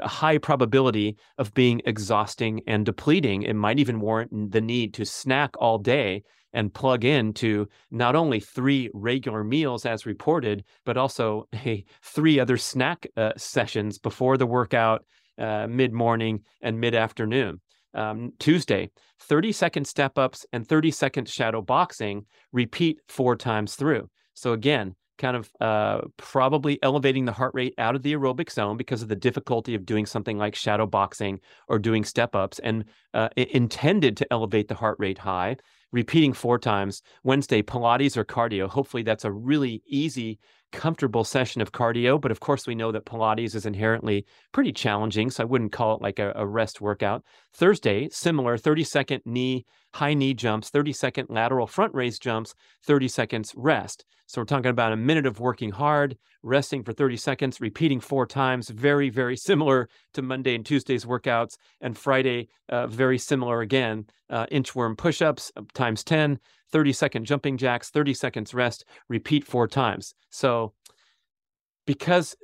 a 0.01 0.09
high 0.09 0.39
probability 0.39 1.17
of 1.39 1.55
being 1.55 1.81
exhausting 1.85 2.61
and 2.69 2.87
depleting. 2.87 3.43
It 3.43 3.55
might 3.55 3.81
even 3.81 4.01
warrant 4.01 4.53
the 4.53 4.61
need 4.61 4.95
to 4.95 5.05
snack 5.05 5.55
all 5.59 5.79
day 5.79 6.23
and 6.53 6.73
plug 6.73 7.05
in 7.05 7.33
to 7.35 7.69
not 7.91 8.15
only 8.15 8.41
three 8.41 8.91
regular 8.95 9.45
meals 9.45 9.87
as 9.87 10.07
reported, 10.07 10.65
but 10.85 10.97
also 10.97 11.49
hey, 11.53 11.85
three 12.03 12.39
other 12.41 12.57
snack 12.57 13.07
uh, 13.17 13.33
sessions 13.37 13.99
before 13.99 14.37
the 14.37 14.47
workout, 14.47 15.05
uh, 15.39 15.67
mid 15.69 15.93
morning, 15.93 16.41
and 16.61 16.81
mid 16.81 16.95
afternoon. 16.95 17.61
Um, 17.95 18.33
Tuesday, 18.39 18.91
30 19.21 19.53
second 19.53 19.85
step 19.87 20.17
ups 20.17 20.47
and 20.53 20.67
30 20.67 20.91
second 20.91 21.29
shadow 21.29 21.61
boxing, 21.61 22.25
repeat 22.53 22.99
four 23.09 23.37
times 23.37 23.75
through. 23.75 24.09
So, 24.35 24.55
again, 24.55 24.95
kind 25.19 25.37
of 25.37 25.51
uh, 25.61 26.01
probably 26.17 26.83
elevating 26.83 27.25
the 27.25 27.33
heart 27.33 27.53
rate 27.55 27.75
out 27.79 27.95
of 27.95 28.03
the 28.03 28.13
aerobic 28.13 28.51
zone 28.51 28.77
because 28.77 29.03
of 29.03 29.09
the 29.09 29.17
difficulty 29.17 29.75
of 29.75 29.87
doing 29.87 30.07
something 30.07 30.39
like 30.39 30.55
shadow 30.55 30.87
boxing 30.87 31.39
or 31.69 31.79
doing 31.79 32.03
step 32.03 32.35
ups 32.35 32.59
and 32.61 32.85
uh, 33.15 33.29
intended 33.37 34.17
to 34.17 34.27
elevate 34.33 34.69
the 34.69 34.75
heart 34.75 34.97
rate 34.99 35.19
high 35.19 35.57
repeating 35.93 36.33
four 36.33 36.59
times. 36.59 37.03
Wednesday, 37.23 37.63
Pilates 37.63 38.17
or 38.17 38.25
cardio. 38.25 38.69
Hopefully, 38.69 39.03
that's 39.03 39.25
a 39.25 39.31
really 39.31 39.83
easy, 39.87 40.39
comfortable 40.73 41.23
session 41.23 41.61
of 41.61 41.73
cardio. 41.73 42.21
But 42.21 42.31
of 42.31 42.41
course, 42.41 42.67
we 42.67 42.75
know 42.75 42.91
that 42.93 43.05
Pilates 43.05 43.55
is 43.55 43.67
inherently 43.67 44.27
pretty 44.53 44.73
challenging. 44.73 45.31
So 45.31 45.43
I 45.43 45.47
wouldn't 45.47 45.73
call 45.73 45.95
it 45.95 46.03
like 46.03 46.19
a, 46.19 46.33
a 46.35 46.47
rest 46.47 46.81
workout. 46.81 47.23
Thursday, 47.55 48.09
similar 48.11 48.57
30 48.57 48.85
second 48.85 49.23
knee, 49.25 49.67
high 49.95 50.15
knee 50.15 50.35
jumps, 50.35 50.71
30 50.71 50.93
second 50.93 51.27
lateral 51.29 51.67
front 51.67 51.95
raise 51.95 52.19
jumps, 52.19 52.55
30 52.85 53.09
seconds 53.09 53.53
rest. 53.57 54.05
So 54.27 54.41
we're 54.41 54.47
talking 54.47 54.71
about 54.71 54.93
a 54.93 54.97
minute 54.97 55.27
of 55.27 55.41
working 55.41 55.71
hard, 55.71 56.17
resting 56.43 56.83
for 56.83 56.95
30 56.95 57.19
seconds, 57.19 57.61
repeating 57.61 58.01
four 58.01 58.27
times, 58.27 58.71
very, 58.71 59.11
very 59.11 59.37
similar 59.37 59.91
to 60.15 60.23
Monday 60.23 60.55
and 60.55 60.65
Tuesday's 60.65 61.05
workouts. 61.05 61.57
And 61.83 61.99
Friday, 61.99 62.49
uh, 62.71 62.87
very 62.87 63.19
similar 63.19 63.61
again, 63.61 64.07
uh, 64.31 64.47
inchworm 64.47 64.97
push 64.97 65.21
ups 65.21 65.53
times 65.83 66.05
10, 66.05 66.39
30 66.71 66.93
second 66.93 67.25
jumping 67.25 67.57
jacks, 67.57 67.91
30 67.91 68.15
seconds 68.15 68.55
rest, 68.55 68.85
repeat 69.09 69.45
four 69.45 69.67
times. 69.67 70.15
So 70.31 70.73
because 71.87 72.37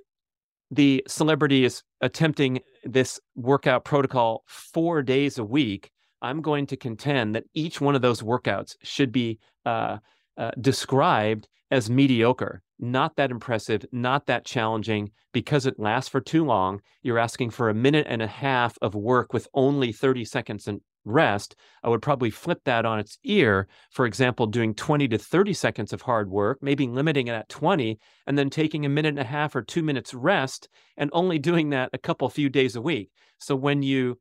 the 0.70 1.04
celebrity 1.06 1.64
is 1.64 1.82
attempting 2.00 2.60
this 2.84 3.20
workout 3.36 3.84
protocol 3.84 4.42
four 4.46 5.02
days 5.02 5.38
a 5.38 5.44
week, 5.44 5.92
I'm 6.20 6.42
going 6.42 6.66
to 6.66 6.76
contend 6.76 7.36
that 7.36 7.44
each 7.54 7.80
one 7.80 7.94
of 7.94 8.02
those 8.02 8.22
workouts 8.22 8.74
should 8.82 9.12
be 9.12 9.38
uh, 9.64 9.98
uh, 10.36 10.50
described 10.60 11.46
as 11.70 11.88
mediocre, 11.88 12.62
not 12.80 13.14
that 13.16 13.30
impressive, 13.30 13.84
not 13.92 14.26
that 14.26 14.44
challenging, 14.44 15.12
because 15.32 15.64
it 15.64 15.78
lasts 15.78 16.08
for 16.08 16.20
too 16.20 16.44
long. 16.44 16.80
You're 17.02 17.18
asking 17.18 17.50
for 17.50 17.68
a 17.68 17.74
minute 17.74 18.06
and 18.08 18.20
a 18.20 18.26
half 18.26 18.76
of 18.82 18.94
work 18.94 19.32
with 19.32 19.46
only 19.54 19.92
30 19.92 20.24
seconds 20.24 20.66
and 20.66 20.80
rest. 21.08 21.56
I 21.82 21.88
would 21.88 22.02
probably 22.02 22.30
flip 22.30 22.60
that 22.64 22.84
on 22.84 22.98
its 22.98 23.18
ear. 23.24 23.68
For 23.90 24.06
example, 24.06 24.46
doing 24.46 24.74
20 24.74 25.08
to 25.08 25.18
30 25.18 25.52
seconds 25.52 25.92
of 25.92 26.02
hard 26.02 26.30
work, 26.30 26.58
maybe 26.60 26.86
limiting 26.86 27.28
it 27.28 27.32
at 27.32 27.48
20, 27.48 27.98
and 28.26 28.38
then 28.38 28.50
taking 28.50 28.84
a 28.84 28.88
minute 28.88 29.10
and 29.10 29.18
a 29.18 29.24
half 29.24 29.56
or 29.56 29.62
two 29.62 29.82
minutes 29.82 30.14
rest, 30.14 30.68
and 30.96 31.10
only 31.12 31.38
doing 31.38 31.70
that 31.70 31.90
a 31.92 31.98
couple 31.98 32.28
few 32.28 32.48
days 32.48 32.76
a 32.76 32.82
week. 32.82 33.10
So 33.38 33.56
when 33.56 33.82
you 33.82 34.18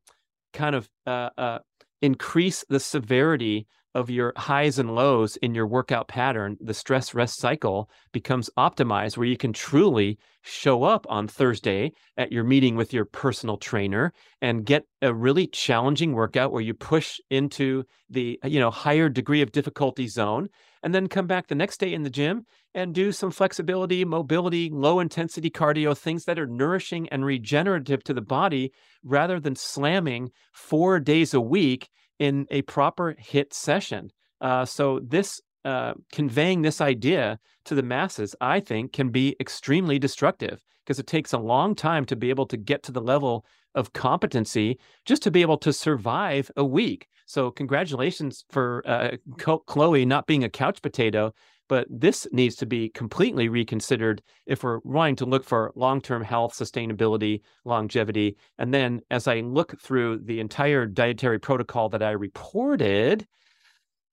kind 0.53 0.75
of 0.75 0.89
uh, 1.05 1.29
uh, 1.37 1.59
increase 2.01 2.63
the 2.69 2.79
severity 2.79 3.67
of 3.97 4.11
your 4.11 4.31
highs 4.37 4.77
and 4.77 4.93
lows 4.93 5.37
in 5.37 5.55
your 5.55 5.65
workout 5.65 6.07
pattern, 6.07 6.55
the 6.61 6.73
stress 6.73 7.15
rest 7.15 7.39
cycle 7.39 7.89
becomes 8.11 8.47
optimized 8.55 9.17
where 9.17 9.25
you 9.25 9.35
can 9.35 9.51
truly 9.51 10.19
show 10.43 10.83
up 10.83 11.07
on 11.09 11.27
Thursday 11.27 11.91
at 12.15 12.31
your 12.31 12.43
meeting 12.43 12.75
with 12.75 12.93
your 12.93 13.05
personal 13.05 13.57
trainer 13.57 14.13
and 14.39 14.67
get 14.67 14.83
a 15.01 15.11
really 15.11 15.47
challenging 15.47 16.13
workout 16.13 16.51
where 16.51 16.61
you 16.61 16.75
push 16.75 17.19
into 17.31 17.83
the 18.07 18.39
you 18.43 18.59
know 18.59 18.69
higher 18.69 19.09
degree 19.09 19.41
of 19.41 19.51
difficulty 19.51 20.07
zone 20.07 20.47
and 20.83 20.93
then 20.93 21.07
come 21.07 21.25
back 21.25 21.47
the 21.47 21.55
next 21.55 21.79
day 21.79 21.91
in 21.91 22.03
the 22.03 22.09
gym 22.09 22.45
and 22.75 22.93
do 22.93 23.11
some 23.11 23.31
flexibility, 23.31 24.05
mobility, 24.05 24.69
low 24.71 24.99
intensity 24.99 25.49
cardio, 25.49 25.97
things 25.97 26.25
that 26.25 26.37
are 26.37 26.45
nourishing 26.45 27.09
and 27.09 27.25
regenerative 27.25 28.03
to 28.03 28.13
the 28.13 28.21
body 28.21 28.71
rather 29.03 29.39
than 29.39 29.55
slamming 29.55 30.29
4 30.53 30.99
days 30.99 31.33
a 31.33 31.41
week 31.41 31.89
in 32.19 32.47
a 32.49 32.61
proper 32.63 33.15
hit 33.17 33.53
session. 33.53 34.11
Uh, 34.41 34.65
so 34.65 34.99
this 34.99 35.41
uh, 35.65 35.93
conveying 36.11 36.61
this 36.61 36.79
idea 36.79 37.39
to 37.65 37.75
the 37.75 37.83
masses, 37.83 38.35
I 38.39 38.59
think, 38.59 38.93
can 38.93 39.09
be 39.09 39.35
extremely 39.39 39.99
destructive 39.99 40.63
because 40.85 40.99
it 40.99 41.07
takes 41.07 41.33
a 41.33 41.37
long 41.37 41.75
time 41.75 42.05
to 42.05 42.15
be 42.15 42.29
able 42.29 42.45
to 42.45 42.57
get 42.57 42.83
to 42.83 42.91
the 42.91 43.01
level 43.01 43.45
of 43.75 43.91
competency 43.93 44.79
just 45.05 45.21
to 45.23 45.31
be 45.31 45.41
able 45.41 45.57
to 45.57 45.73
survive 45.73 46.49
a 46.55 46.63
week. 46.63 47.07
So 47.25 47.51
congratulations 47.51 48.45
for 48.49 48.81
uh, 48.85 49.17
Khloe 49.37 50.07
not 50.07 50.27
being 50.27 50.45
a 50.45 50.49
couch 50.49 50.81
potato 50.81 51.33
but 51.67 51.87
this 51.89 52.27
needs 52.31 52.55
to 52.57 52.65
be 52.65 52.89
completely 52.89 53.49
reconsidered 53.49 54.21
if 54.45 54.63
we're 54.63 54.79
wanting 54.83 55.15
to 55.17 55.25
look 55.25 55.43
for 55.43 55.71
long 55.75 56.01
term 56.01 56.23
health, 56.23 56.53
sustainability, 56.53 57.41
longevity. 57.65 58.37
And 58.57 58.73
then 58.73 59.01
as 59.11 59.27
I 59.27 59.41
look 59.41 59.79
through 59.81 60.19
the 60.19 60.39
entire 60.39 60.85
dietary 60.85 61.39
protocol 61.39 61.89
that 61.89 62.03
I 62.03 62.11
reported, 62.11 63.27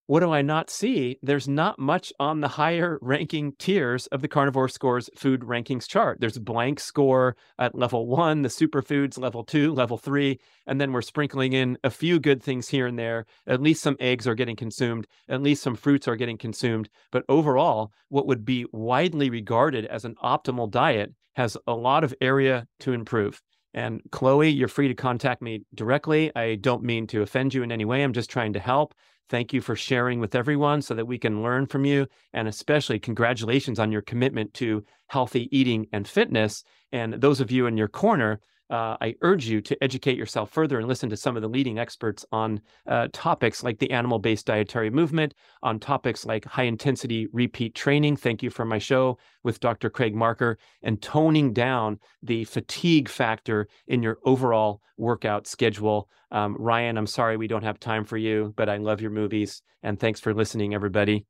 what 0.07 0.21
do 0.21 0.31
I 0.31 0.43
not 0.43 0.69
see? 0.69 1.19
There's 1.23 1.49
not 1.49 1.79
much 1.79 2.13
on 2.21 2.41
the 2.41 2.49
higher 2.49 2.99
ranking 3.01 3.53
tiers 3.59 4.07
of 4.09 4.21
the 4.21 4.29
Carnivore 4.29 4.69
Scores 4.69 5.09
food 5.17 5.41
rankings 5.41 5.89
chart. 5.89 6.21
There's 6.21 6.37
a 6.37 6.43
blank 6.43 6.79
score 6.79 7.37
at 7.59 7.75
level 7.75 8.07
one, 8.07 8.43
the 8.43 8.49
superfoods 8.49 9.19
level 9.19 9.45
two, 9.45 9.73
level 9.73 9.97
three, 9.97 10.39
and 10.67 10.79
then 10.79 10.93
we're 10.93 11.01
sprinkling 11.03 11.55
in 11.55 11.79
a 11.85 11.91
few 11.91 12.21
good 12.21 12.43
things 12.43 12.69
here 12.69 12.87
and 12.87 12.99
there. 12.99 13.25
At 13.47 13.63
least 13.63 13.83
some 13.83 13.97
eggs 13.99 14.27
are 14.27 14.35
getting 14.35 14.57
consumed, 14.57 15.07
at 15.29 15.43
least 15.43 15.63
some 15.63 15.75
fruits 15.75 16.07
are 16.07 16.17
getting 16.17 16.37
consumed. 16.37 16.91
But 17.11 17.25
overall, 17.29 17.93
what 18.09 18.27
would 18.27 18.45
be 18.45 18.67
widely 18.73 19.31
regarded 19.31 19.87
as 19.87 20.05
an 20.05 20.17
optimal 20.23 20.71
diet 20.71 21.15
has 21.37 21.57
a 21.67 21.75
lot 21.75 22.05
of 22.05 22.15
area 22.21 22.67
to 22.81 22.93
improve. 22.93 23.41
And 23.73 24.03
Khloe, 24.11 24.57
you're 24.57 24.69
free 24.69 24.87
to 24.87 24.95
contact 24.95 25.43
me 25.43 25.65
directly. 25.75 26.31
I 26.37 26.55
don't 26.55 26.85
mean 26.85 27.09
to 27.09 27.23
offend 27.23 27.55
you 27.55 27.65
in 27.65 27.73
any 27.73 27.85
way. 27.85 28.05
I'm 28.05 28.13
just 28.13 28.31
trying 28.31 28.53
to 28.53 28.61
help. 28.61 28.95
Thank 29.31 29.53
you 29.53 29.61
for 29.61 29.75
sharing 29.75 30.21
with 30.21 30.35
everyone 30.35 30.83
so 30.83 30.95
that 30.95 31.07
we 31.07 31.19
can 31.19 31.43
learn 31.43 31.67
from 31.67 31.85
you. 31.85 32.07
And 32.33 32.47
especially, 32.47 32.99
congratulations 32.99 33.79
on 33.79 33.91
your 33.91 34.03
commitment 34.03 34.53
to 34.55 34.85
healthy 35.09 35.49
eating 35.57 35.87
and 35.93 36.07
fitness. 36.07 36.63
And 36.93 37.15
those 37.15 37.41
of 37.41 37.51
you 37.51 37.67
in 37.67 37.77
your 37.77 37.89
corner 37.89 38.41
uh, 38.71 38.97
I 39.01 39.15
urge 39.21 39.47
you 39.47 39.61
to 39.61 39.85
educate 39.85 40.17
yourself 40.17 40.51
further 40.51 40.79
and 40.79 40.89
listen 40.89 41.11
to 41.11 41.17
some 41.17 41.37
of 41.37 41.43
the 41.43 41.49
leading 41.49 41.79
experts 41.79 42.25
on 42.33 42.61
uh, 42.87 43.09
topics 43.13 43.63
like 43.63 43.79
the 43.79 43.91
animal 43.91 44.19
based 44.19 44.47
dietary 44.47 44.91
movement, 44.91 45.35
on 45.63 45.79
topics 45.79 46.25
like 46.25 46.45
high 46.45 46.65
intensity 46.65 47.29
repeat 47.33 47.75
training. 47.75 48.17
Thank 48.17 48.43
you 48.43 48.51
for 48.51 48.65
my 48.65 48.79
show 48.79 49.19
with 49.43 49.61
Dr. 49.61 49.91
Craig 49.91 50.15
Marker 50.15 50.59
and 50.83 51.01
toning 51.01 51.53
down 51.53 51.99
the 52.23 52.45
fatigue 52.45 53.09
factor 53.09 53.69
in 53.87 54.03
your 54.03 54.19
overall 54.25 54.81
workout 54.97 55.47
schedule. 55.47 56.09
Um, 56.31 56.57
Ryan, 56.59 56.97
I'm 56.97 57.07
sorry 57.07 57.37
we 57.37 57.47
don't 57.47 57.65
have 57.65 57.79
time 57.79 58.05
for 58.05 58.17
you, 58.17 58.55
but 58.57 58.69
I 58.69 58.79
love 58.79 59.01
your 59.01 59.11
movies. 59.11 59.63
And 59.83 60.01
thanks 60.01 60.21
for 60.21 60.33
listening, 60.33 60.75
everybody. 60.75 61.27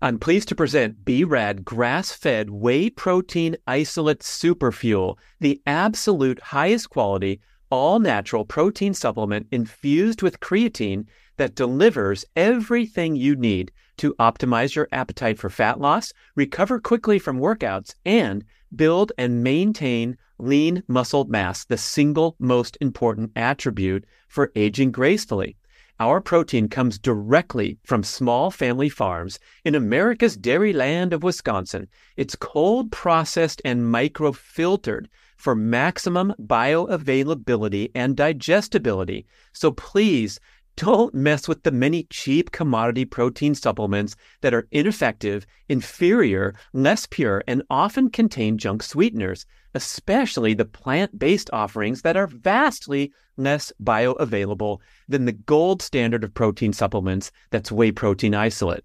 I'm 0.00 0.20
pleased 0.20 0.46
to 0.48 0.54
present 0.54 1.04
B-Rad 1.04 1.64
grass-fed 1.64 2.50
whey 2.50 2.88
protein 2.88 3.56
isolate 3.66 4.20
superfuel, 4.20 5.16
the 5.40 5.60
absolute 5.66 6.40
highest 6.40 6.88
quality, 6.88 7.40
all-natural 7.68 8.44
protein 8.44 8.94
supplement 8.94 9.48
infused 9.50 10.22
with 10.22 10.38
creatine 10.38 11.06
that 11.36 11.56
delivers 11.56 12.24
everything 12.36 13.16
you 13.16 13.34
need 13.34 13.72
to 13.96 14.14
optimize 14.20 14.76
your 14.76 14.86
appetite 14.92 15.36
for 15.36 15.50
fat 15.50 15.80
loss, 15.80 16.12
recover 16.36 16.78
quickly 16.78 17.18
from 17.18 17.40
workouts, 17.40 17.96
and 18.06 18.44
build 18.76 19.10
and 19.18 19.42
maintain 19.42 20.16
lean 20.38 20.80
muscle 20.86 21.24
mass, 21.24 21.64
the 21.64 21.76
single 21.76 22.36
most 22.38 22.78
important 22.80 23.32
attribute 23.34 24.04
for 24.28 24.52
aging 24.54 24.92
gracefully. 24.92 25.56
Our 26.00 26.20
protein 26.20 26.68
comes 26.68 26.96
directly 26.96 27.78
from 27.82 28.04
small 28.04 28.52
family 28.52 28.88
farms 28.88 29.40
in 29.64 29.74
America's 29.74 30.36
dairy 30.36 30.72
land 30.72 31.12
of 31.12 31.24
Wisconsin. 31.24 31.88
It's 32.16 32.36
cold 32.36 32.92
processed 32.92 33.60
and 33.64 33.82
microfiltered 33.82 35.06
for 35.36 35.56
maximum 35.56 36.34
bioavailability 36.40 37.90
and 37.96 38.16
digestibility. 38.16 39.26
So 39.52 39.72
please 39.72 40.38
Don't 40.78 41.12
mess 41.12 41.48
with 41.48 41.64
the 41.64 41.72
many 41.72 42.04
cheap 42.04 42.52
commodity 42.52 43.04
protein 43.04 43.56
supplements 43.56 44.14
that 44.42 44.54
are 44.54 44.68
ineffective, 44.70 45.44
inferior, 45.68 46.54
less 46.72 47.04
pure, 47.04 47.42
and 47.48 47.64
often 47.68 48.10
contain 48.10 48.58
junk 48.58 48.84
sweeteners, 48.84 49.44
especially 49.74 50.54
the 50.54 50.64
plant 50.64 51.18
based 51.18 51.50
offerings 51.52 52.02
that 52.02 52.16
are 52.16 52.28
vastly 52.28 53.12
less 53.36 53.72
bioavailable 53.82 54.78
than 55.08 55.24
the 55.24 55.32
gold 55.32 55.82
standard 55.82 56.22
of 56.22 56.32
protein 56.32 56.72
supplements 56.72 57.32
that's 57.50 57.72
whey 57.72 57.90
protein 57.90 58.36
isolate. 58.36 58.84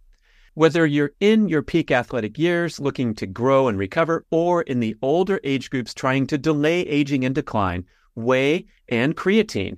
Whether 0.56 0.88
you're 0.88 1.14
in 1.20 1.48
your 1.48 1.62
peak 1.62 1.92
athletic 1.92 2.40
years 2.40 2.80
looking 2.80 3.14
to 3.16 3.28
grow 3.28 3.68
and 3.68 3.78
recover, 3.78 4.26
or 4.32 4.64
in 4.64 4.80
the 4.80 4.96
older 5.04 5.40
age 5.44 5.70
groups 5.70 5.94
trying 5.94 6.26
to 6.28 6.40
delay 6.40 6.82
aging 6.88 7.24
and 7.24 7.36
decline, 7.36 7.86
whey 8.16 8.66
and 8.90 9.16
creatine 9.16 9.78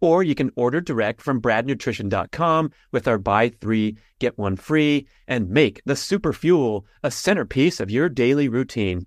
or 0.00 0.22
you 0.22 0.34
can 0.34 0.50
order 0.56 0.80
direct 0.80 1.20
from 1.20 1.40
bradnutrition.com 1.40 2.70
with 2.92 3.08
our 3.08 3.18
buy 3.18 3.48
three, 3.48 3.96
get 4.18 4.38
one 4.38 4.56
free, 4.56 5.06
and 5.26 5.50
make 5.50 5.80
the 5.84 5.96
super 5.96 6.32
fuel 6.32 6.86
a 7.02 7.10
centerpiece 7.10 7.80
of 7.80 7.90
your 7.90 8.08
daily 8.08 8.48
routine. 8.48 9.06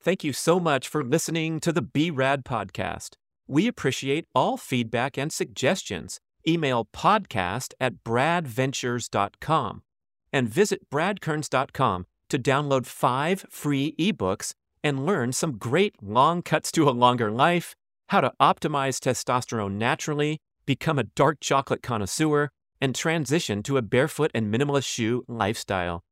Thank 0.00 0.24
you 0.24 0.32
so 0.32 0.60
much 0.60 0.88
for 0.88 1.04
listening 1.04 1.60
to 1.60 1.72
the 1.72 1.82
BRAD 1.82 2.44
podcast. 2.44 3.14
We 3.46 3.66
appreciate 3.66 4.26
all 4.34 4.56
feedback 4.56 5.16
and 5.16 5.32
suggestions. 5.32 6.20
Email 6.46 6.86
podcast 6.94 7.74
at 7.80 8.04
bradventures.com 8.04 9.82
and 10.32 10.48
visit 10.48 10.90
bradkearns.com 10.90 12.06
to 12.28 12.38
download 12.38 12.86
five 12.86 13.44
free 13.50 13.94
ebooks 13.98 14.54
and 14.84 15.04
learn 15.04 15.32
some 15.32 15.58
great 15.58 15.96
long 16.02 16.42
cuts 16.42 16.70
to 16.72 16.88
a 16.88 16.90
longer 16.90 17.30
life 17.30 17.74
how 18.08 18.20
to 18.20 18.32
optimize 18.40 18.98
testosterone 18.98 19.72
naturally, 19.72 20.40
become 20.66 20.98
a 20.98 21.04
dark 21.04 21.38
chocolate 21.40 21.82
connoisseur, 21.82 22.50
and 22.80 22.94
transition 22.94 23.62
to 23.62 23.76
a 23.76 23.82
barefoot 23.82 24.30
and 24.34 24.52
minimalist 24.52 24.86
shoe 24.86 25.24
lifestyle. 25.28 26.02